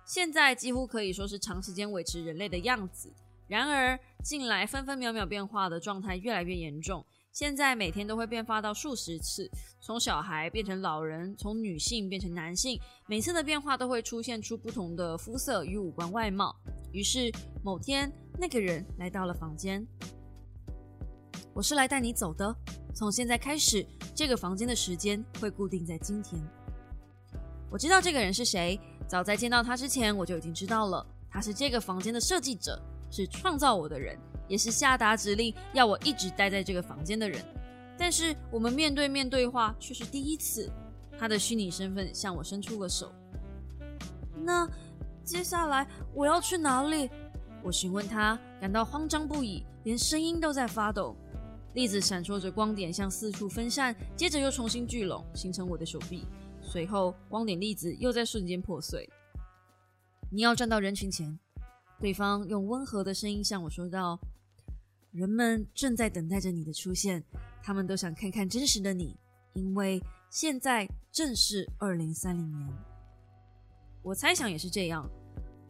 [0.04, 3.14] 现在几乎可以说是长时间维持人类的样子。
[3.46, 7.06] 然而，近来分分秒秒变化的状态越来越严重。
[7.32, 9.48] 现在每天都会变化到数十次，
[9.80, 12.76] 从小孩变成老人，从女性变成男性。
[13.06, 16.56] 每次的变化都会出现出不同的肤色与五官外貌。
[16.92, 17.30] 于是
[17.62, 19.86] 某天，那个人来到了房间。
[21.58, 22.54] 我是来带你走的。
[22.94, 23.84] 从现在开始，
[24.14, 26.40] 这个房间的时间会固定在今天。
[27.68, 28.78] 我知道这个人是谁，
[29.08, 31.04] 早在见到他之前，我就已经知道了。
[31.28, 32.80] 他是这个房间的设计者，
[33.10, 37.44] 是创造我的人，也是下达指令要我一直待在这个房间的人。
[37.98, 40.70] 但是我们面对面对话却是第一次。
[41.18, 43.12] 他的虚拟身份向我伸出了手。
[44.44, 44.64] 那
[45.24, 45.84] 接下来
[46.14, 47.10] 我要去哪里？
[47.64, 51.16] 我询问他，感到慌张不已，连声音都在发抖。
[51.78, 56.26] 粒子闪烁着光点向四处分散，接着又重新聚拢，形成我的手臂。
[56.60, 59.08] 随后，光点粒子又在瞬间破碎。
[60.28, 61.38] 你要站到人群前，
[62.00, 64.18] 对方用温和的声音向我说道
[65.14, 67.22] ：“人们正在等待着你的出现，
[67.62, 69.16] 他们都想看看真实的你，
[69.52, 72.68] 因为现在正是二零三零年。”
[74.02, 75.08] 我猜想也是这样。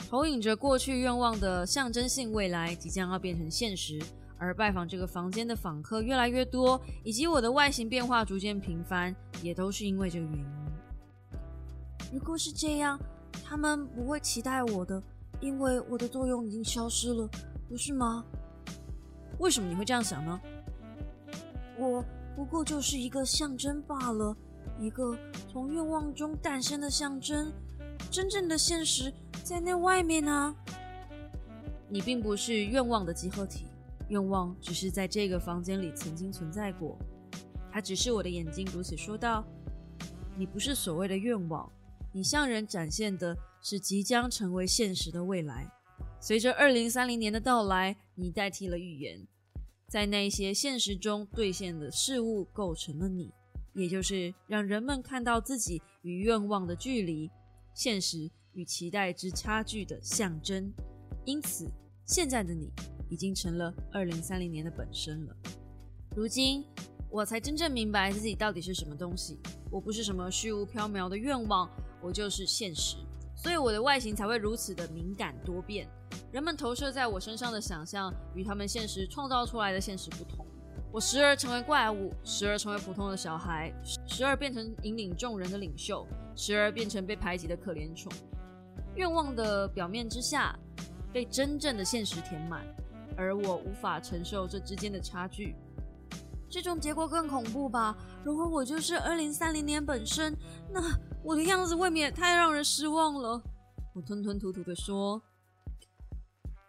[0.09, 4.01] 投影着过去愿望的象征性未来即将要变成现实，
[4.39, 10.47] 而拜访这个房间的访客越来越多，以及我的外形变化逐渐频繁，也都是因为这个原因。
[12.12, 12.99] 如果是这样，
[13.45, 15.03] 他们不会期待我的，
[15.41, 17.28] 因为我的作用已经消失了，
[17.68, 18.24] 不是吗？
[19.39, 20.41] 为什么你会这样想呢？
[21.76, 24.36] 我不过就是一个象征罢了，
[24.80, 25.16] 一个
[25.53, 27.53] 从愿望中诞生的象征。
[28.11, 29.12] 真正的现实
[29.45, 30.55] 在那外面呢。
[31.89, 33.68] 你并不是愿望的集合体，
[34.09, 36.99] 愿望只是在这个房间里曾经存在过。
[37.71, 39.45] 它只是我的眼睛，如此说道。
[40.37, 41.69] 你不是所谓的愿望，
[42.13, 45.69] 你向人展现的是即将成为现实的未来。
[46.21, 49.27] 随着二零三零年的到来，你代替了预言，
[49.89, 53.33] 在那些现实中兑现的事物构成了你，
[53.73, 57.29] 也就是让人们看到自己与愿望的距离。
[57.75, 60.73] 现实与期待之差距的象征，
[61.25, 61.69] 因此
[62.05, 62.71] 现在的你
[63.09, 65.37] 已经成了二零三零年的本身了。
[66.17, 66.65] 如今
[67.11, 69.39] 我才真正明白自己到底是什么东西。
[69.71, 71.69] 我不是什么虚无缥缈的愿望，
[72.03, 72.97] 我就是现实。
[73.37, 75.89] 所以我的外形才会如此的敏感多变。
[76.33, 80.45] 人们投射在我身上的想象与他们现实创造出来的现实不同。
[80.91, 83.73] 我时而成为怪物，时而成为普通的小孩，
[84.07, 88.11] 时而变成引领众人的领袖，时而变成被排挤的可怜虫。
[88.97, 90.59] 愿望的表面之下，
[91.13, 92.67] 被真正的现实填满，
[93.19, 95.55] 而我无法承受这之间的差距。
[96.49, 97.95] 这种结果更恐怖吧？
[98.25, 100.35] 如果我就是二零三零年本身，
[100.73, 100.81] 那
[101.23, 103.43] 我的样子未免也太让人失望了。
[103.95, 105.21] 我吞吞吐吐的说：“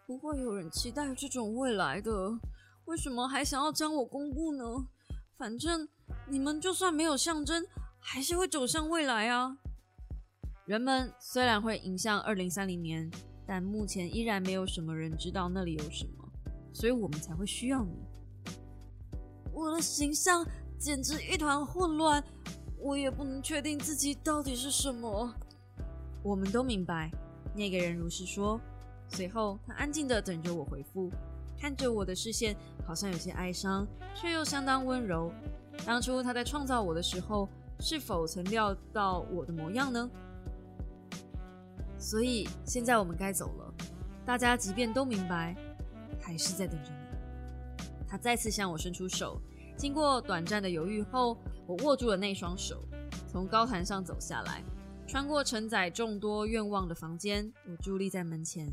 [0.06, 2.12] 不会有人期待这种未来的。”
[2.86, 4.64] 为什么还想要将我公布呢？
[5.38, 5.88] 反正
[6.28, 7.64] 你们就算没有象征，
[8.00, 9.56] 还是会走向未来啊。
[10.66, 13.10] 人们虽然会迎向二零三零年，
[13.46, 16.19] 但目前依然没有什么人知道那里有什么，
[16.72, 17.94] 所以我们才会需要你。
[19.52, 20.46] 我的形象
[20.78, 22.22] 简直一团混乱，
[22.78, 25.34] 我也不能确定自己到底是什么。
[26.22, 27.10] 我们都明白，
[27.54, 28.60] 那个人如是说。
[29.08, 31.10] 随后，他安静的等着我回复。
[31.58, 32.56] 看着我的视线，
[32.86, 35.32] 好像有些哀伤，却又相当温柔。
[35.84, 37.48] 当初他在创造我的时候，
[37.80, 40.10] 是否曾料到我的模样呢？
[41.98, 43.74] 所以现在我们该走了。
[44.24, 45.56] 大家即便都明白，
[46.18, 47.84] 还是在等着你。
[48.08, 49.40] 他再次向我伸出手，
[49.76, 51.36] 经过短暂的犹豫后，
[51.66, 52.82] 我握住了那双手，
[53.28, 54.64] 从高台上走下来，
[55.06, 58.66] 穿过承载众多愿望的房间，我伫立在门前。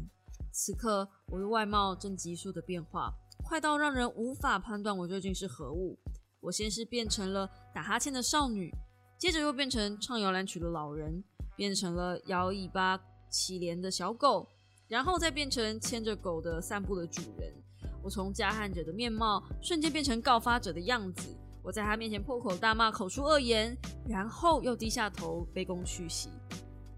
[0.52, 3.14] 此刻，我的外貌正急速的变化，
[3.44, 6.00] 快到让人无法判断我究竟是何物。
[6.40, 8.74] 我先是变成了打哈欠的少女，
[9.20, 11.24] 接着又变成唱摇篮曲的老人，
[11.56, 14.48] 变成了摇尾巴乞怜的小狗，
[14.88, 17.54] 然后再变成牵着狗的散步的主人。
[18.02, 23.76] 我从加害者的面貌瞬间变成告发者的样子，我在他面前破口大骂，口出恶言，
[24.08, 26.30] 然后又低下头卑躬屈膝。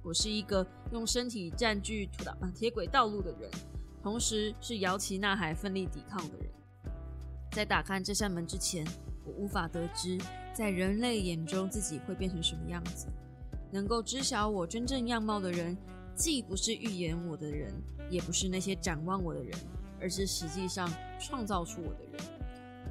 [0.04, 3.50] 我是一个用身体占据土道铁轨道路的人，
[4.04, 6.50] 同时是摇旗呐喊、奋力抵抗的人。
[7.52, 8.86] 在打开这扇门之前，
[9.26, 10.18] 我无法得知
[10.54, 13.08] 在人类眼中自己会变成什么样子。
[13.72, 15.76] 能够知晓我真正样貌的人，
[16.20, 17.74] 既不是预言我的人，
[18.10, 19.58] 也不是那些展望我的人，
[20.02, 22.22] 而是实际上创造出我的人。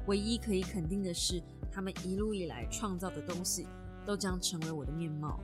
[0.07, 1.39] 唯一可以肯定的是，
[1.71, 3.67] 他们一路以来创造的东西，
[4.03, 5.39] 都将成为我的面貌。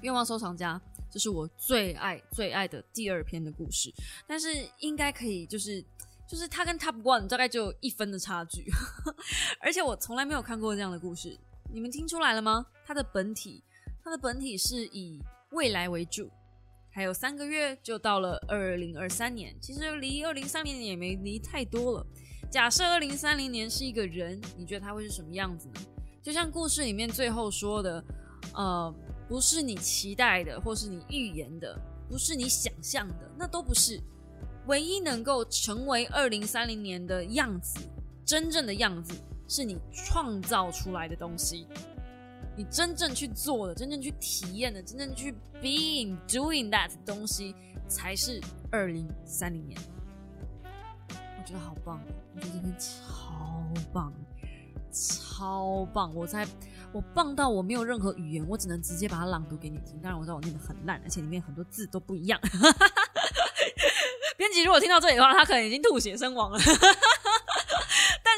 [0.00, 3.94] 愿望收藏家，这是我最爱最爱的第二篇的故事，
[4.26, 4.48] 但是
[4.80, 5.80] 应该可以，就是
[6.26, 8.64] 就是他跟 Top One 大概就有一分的差距，
[9.62, 11.38] 而且我从来没有看过这样的故事，
[11.72, 12.66] 你们听出来了吗？
[12.84, 13.62] 他的本体，
[14.08, 16.30] 它的本体是以未来为主，
[16.90, 22.06] 还有三个月就到了二零二三年，其实离二零三零年也没离太多了。
[22.50, 25.82] 假设二零三零年是一个人，你觉得他会是什么样子呢？
[26.22, 28.02] 就像故事里面最后说的，
[28.54, 28.94] 呃。
[29.28, 31.78] 不是你期待的，或是你预言的，
[32.08, 34.00] 不是你想象的，那都不是。
[34.66, 37.78] 唯一能够成为二零三零年的样子，
[38.24, 39.14] 真正的样子，
[39.46, 41.66] 是你创造出来的东西。
[42.58, 45.32] 你真正去做的，真正去体验的，真正去
[45.62, 47.54] being doing that 东西，
[47.86, 48.40] 才是
[48.72, 49.80] 二零三零年。
[51.08, 52.00] 我觉得好棒，
[52.34, 54.12] 我觉得这篇超棒，
[54.90, 56.12] 超棒！
[56.12, 56.44] 我在
[56.92, 59.96] 我棒到我没有任何语言，我只能直接把它朗读给你听。
[60.02, 62.40] 当然我知道我念的很烂，而且里面很多字都不一样。
[64.36, 66.58] 编辑如果听到这里的话，他可能已经吐血身亡了。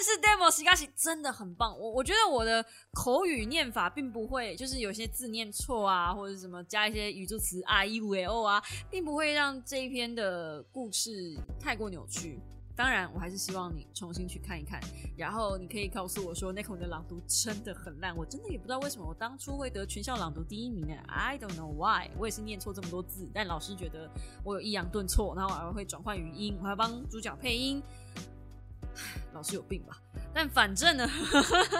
[0.00, 12.40] 但是 demo 西嘎西真的很棒，我我觉得我的口语念法并不会，就是有些字念错啊，或者什么加一些语助词啊、e、u、o 啊，并不会让这一篇的故事太过扭曲。
[12.74, 14.80] 当然，我还是希望你重新去看一看，
[15.18, 24.10] 然后你可以告诉我说 n i c o 的朗读真的很烂，我真的也不知道为什么我当初会得全校朗读第一名呢？I don't know why，我也是念错这么多字，但老师觉得
[24.42, 27.82] 我有抑扬顿挫，然后我还会转换语音，我还帮主角配音。
[29.32, 29.96] 老师有病吧？
[30.32, 31.08] 但反正呢，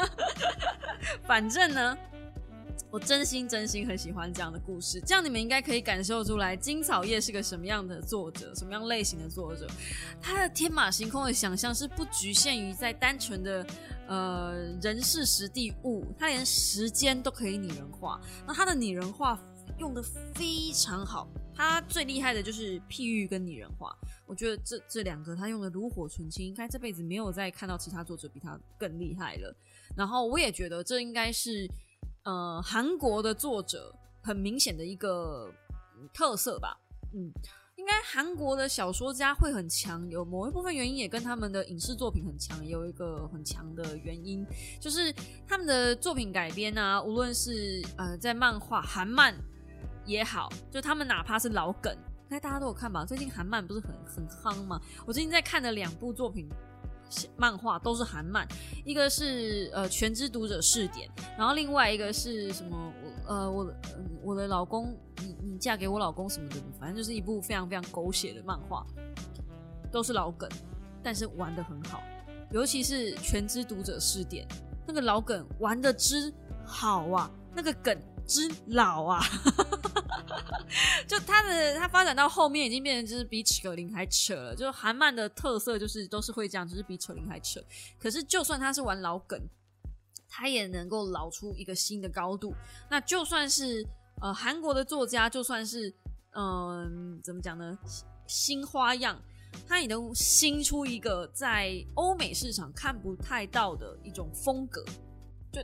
[1.27, 1.97] 反正呢，
[2.91, 5.01] 我真心真心很喜欢这样的故事。
[5.01, 9.67] 这样你们应该可以感受出来，金草叶是个什么样的作者，什么样类型的作者。
[10.21, 13.67] 他的天马行空的想象是不局限于在单纯的
[14.09, 18.21] 呃人事实地物，他连时间都可以拟人化。
[18.47, 19.39] 那他的拟人化
[19.79, 20.03] 用的
[20.35, 21.29] 非常好。
[21.53, 23.95] 他最厉害的就是譬喻跟拟人化，
[24.31, 29.53] 我觉得这这两个他用的炉火纯青，应该这辈子没有再看到其他作者比他更厉害了。
[29.97, 31.69] 然后我也觉得这应该是
[32.23, 35.53] 呃韩国的作者很明显的一个
[36.15, 36.79] 特色吧。
[37.13, 37.33] 嗯，
[37.75, 44.47] 应该韩国的小说家会很强，有某一部分原因也跟他们的影视作品很强，也有一个很强的原因，
[44.79, 45.13] 就是
[45.45, 49.35] 他们的作品改编啊，无论是呃在漫画韩漫。
[50.07, 51.95] 也好，就他们哪怕是老梗，
[52.31, 53.05] 应该大家都有看吧？
[53.05, 54.81] 最近韩漫不是很很夯吗？
[55.05, 56.49] 我最近在看的两部作品，
[57.37, 58.47] 漫画都是韩漫，
[58.85, 62.93] 一个是呃《全知读者试点》，然后另外一个是什么？
[63.27, 63.75] 我呃我
[64.23, 68.87] 我的老公，你你嫁给我老公什么的，反正就是一部非常非常狗血的漫画，
[69.91, 70.49] 都是老梗，
[71.03, 72.01] 但是玩的很好，
[72.53, 74.47] 尤其是《全知读者试点》，
[74.87, 76.33] 那个老梗玩的之
[76.65, 78.01] 好啊，那个梗。
[78.27, 79.21] 之老啊，
[81.07, 84.55] 就他的他发展到后面已经变成就是比扯铃还扯了。
[84.55, 87.61] 就韩漫的特色就是都是会这样，就是比扯铃还扯。
[87.99, 89.41] 可是就算他是玩老梗，
[90.29, 92.55] 他也能够老出一个新的高度。
[92.89, 93.87] 那就算是
[94.21, 95.93] 呃韩国的作家，就算是
[96.33, 97.79] 嗯怎么讲呢，
[98.27, 99.21] 新花样，
[99.67, 104.85] 他也能新出一个在欧美市场看不太到的一种风格。
[105.53, 105.61] 就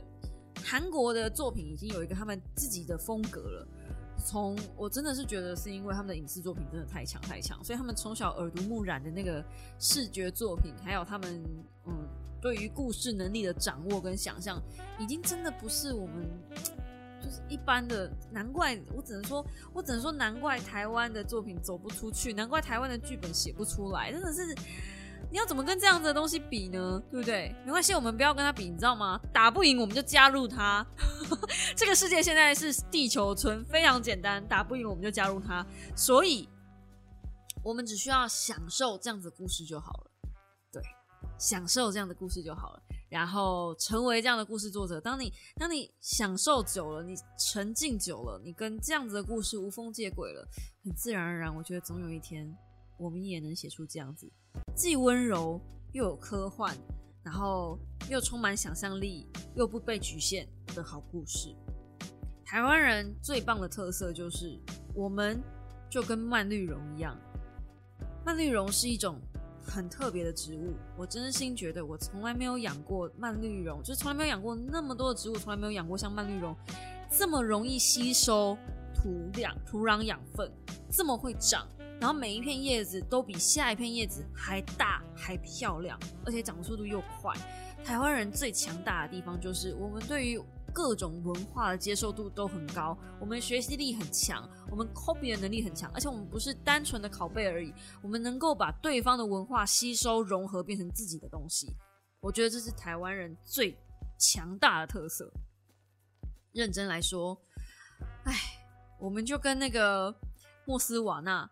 [0.63, 3.67] 韩国的作品已经有一个他们自己的风格了。
[4.27, 9.41] 从我真的是觉得是因为他们的影视作品真的太强太强，所以他们从小耳濡目染的那个
[9.79, 11.41] 视觉作品，还有他们
[11.85, 12.05] 嗯
[12.41, 14.61] 对于故事能力的掌握跟想象，
[14.99, 16.27] 已经真的不是我们
[17.21, 18.11] 就是一般的。
[18.29, 24.53] 难怪我只能说，我只能说难怪台湾的作品走不出去，难怪台湾的剧本写不出来，真的是。
[25.29, 27.01] 你要怎么跟这样子的东西比呢？
[27.11, 27.53] 对不对？
[27.65, 29.19] 没关系，我们不要跟他比，你知道吗？
[29.33, 30.85] 打不赢我们就加入他。
[31.75, 35.65] 这个世界现在是地球村，非常简单，打不赢我们就加入他。
[35.95, 36.47] 所以，
[37.61, 40.11] 我们只需要享受这样子的故事就好了。
[40.71, 40.81] 对，
[41.37, 42.81] 享受这样的故事就好了。
[43.09, 44.99] 然后成为这样的故事作者。
[44.99, 50.47] 当你当你享受久了，你沉浸久了，你跟这样子的故事无缝接轨了，
[50.83, 52.53] 很自然而然，我觉得总有一天，
[52.97, 54.31] 我们也能写出这样子。
[54.75, 55.61] 既温柔
[55.93, 56.75] 又有科幻，
[57.23, 61.55] 然后又充满想象力，又不被局限的好故事。
[62.45, 64.59] 台湾人最棒的特色就是，
[64.95, 65.41] 我们
[65.89, 67.17] 就跟蔓绿绒一样。
[68.25, 69.19] 蔓绿绒是一种
[69.61, 76.55] 很特别的植物，我真心觉得我从来没有养过蔓绿绒，就是从来没有养过那么多的植物，从来没有养过像蔓绿绒
[77.11, 78.57] 这么容易吸收
[78.93, 80.51] 土壤、土壤养分，
[80.89, 81.67] 这么会长。
[81.99, 87.33] 然后每一片叶子都比下一片叶子还大还漂亮，而且长速度又快。
[87.83, 90.39] 台湾人最强大的地方就是我们对于
[90.73, 101.73] 各种文化的接受度都很高，我们学习力很强，我们 copy 的能力很强，而且我们不是单纯的拷贝而已，我们能够把对方的文化吸收融合变成自己的东西。
[102.19, 103.75] 我觉得这是台湾人最
[104.19, 105.31] 强大的特色。
[106.51, 107.39] 认真来说，
[108.25, 108.33] 哎，
[108.99, 110.13] 我们就跟那个
[110.65, 111.49] 莫斯瓦纳。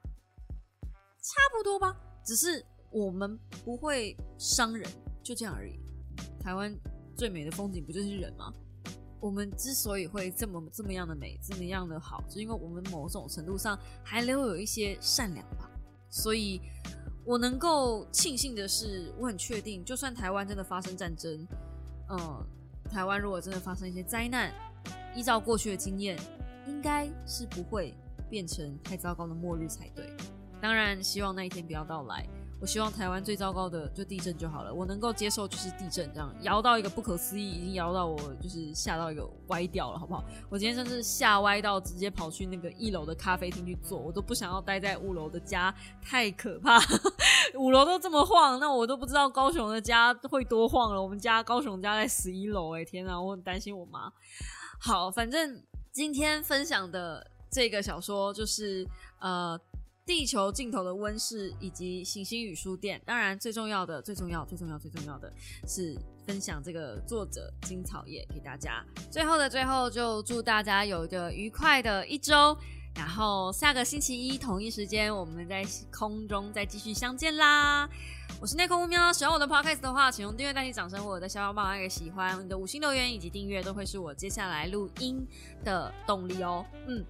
[1.25, 4.87] 差不多吧，只是我们不会伤人，
[5.23, 5.79] 就这样而已。
[6.39, 6.71] 台湾
[7.17, 8.53] 最美的风景不就是人吗？
[9.19, 15.67] 我们之所以会这么这么样的美，这么样的好，是因为我们某种程度上还留有一些善良吧。
[16.11, 16.61] 所以，
[17.25, 21.47] 我能够庆幸的是，我很确定，就算台湾真的发生战争，
[22.09, 22.45] 嗯，
[22.87, 24.53] 台湾如果真的发生一些灾难，
[25.15, 26.19] 依照过去的经验，
[26.67, 27.95] 应该是不会
[28.29, 30.05] 变成太糟糕的末日才对。
[30.61, 32.25] 当然，希望那一天不要到来。
[32.61, 40.23] 我希望台湾最糟糕的就地震就好了，我能够接受就是地震这样，摇到一个不可思议，已经摇到我就是吓到一个歪掉了，好不好？
[40.49, 46.79] 我今天真是吓歪到直接跑去那个一楼的咖啡厅去坐，我都不想要待在五楼的家，太可怕，
[47.59, 51.03] 五楼都这么晃，那我都不知道高雄的家会多晃了。
[51.03, 54.11] 我们家高雄家在十一楼，哎，天哪，我很担心我妈。
[54.79, 55.61] 好，反正
[55.91, 58.87] 今天分享的这个小说就是
[59.19, 59.59] 呃。
[60.05, 65.33] 地球尽头的温室以及行星与书店，当然最重要的、最重要、最重要、最重要的
[65.67, 68.85] 是分享这个作者金草叶给大家。
[69.09, 72.55] 最后的最后，就祝大家有一个愉快的一周。
[72.93, 77.89] 然后下个星期一同一时间，我们在空中再继续相见啦！
[78.39, 85.27] 我是内空乌喵，喜欢我的 podcast 的话，请用订阅代替掌声，我的小小帮按个喜欢，你的五星留言以及订阅都会是我接下来录音
[85.65, 86.65] 的动力哦。
[86.87, 87.03] 嗯。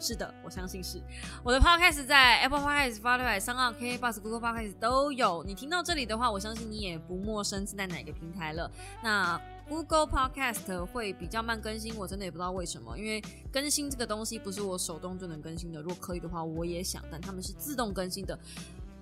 [0.00, 1.00] 是的，我相信是。
[1.44, 5.44] 我的 podcast 在 Apple Podcast、Spotify、s o n k Bus、Google Podcast 都有。
[5.44, 8.70] 你听到这里的话，我相信你也不陌生是在哪个平台了。
[9.02, 12.98] 那 Google Podcast 会比较慢更新，我真的也不知道为什么。
[12.98, 13.22] 因为
[13.52, 15.80] 更新这个东西不是我手动就能更新的。
[15.80, 18.38] 如果可以的话，我也想，但他们是自动更新的。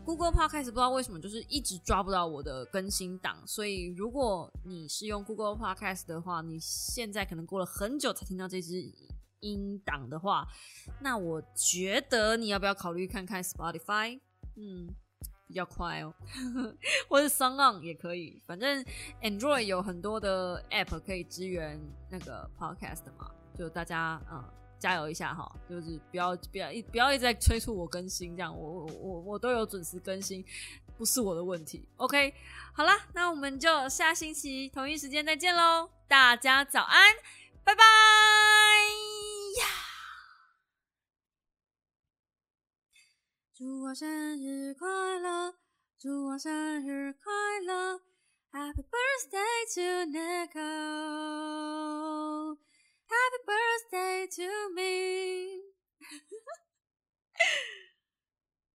[0.05, 8.93] Google Podcast 不知道为什么就是一直抓不到我的更新档，所以如果你是用 Google Podcast 的话，你现在可能过了很久才听到这支。
[9.41, 10.47] 音档的话，
[11.01, 14.21] 那我觉得你要不要考虑看看 Spotify？
[14.57, 14.89] 嗯，
[15.47, 16.15] 比较快哦，
[17.09, 18.43] 或者 s o n g On 也可以。
[18.47, 18.85] 反正
[19.23, 21.81] Android 有很多的 App 可以支援
[22.11, 24.45] 那个 Podcast 嘛，就大家嗯
[24.79, 30.45] 加油一下哈，就是不要不要一不要一直在催促我更新，这样我我我都有准时更新，
[30.97, 31.87] 不是我的问题。
[31.97, 32.35] OK，
[32.73, 37.15] 好了，那我们就下星期同一时间再见喽，大家早安，
[37.65, 37.83] 拜拜。
[39.59, 39.65] 呀
[43.55, 44.09] 祝我生
[44.39, 45.55] 日快乐，
[45.99, 48.01] 祝我生日快乐
[48.51, 50.71] ，Happy birthday to Nico，Happy
[53.45, 54.81] birthday to me。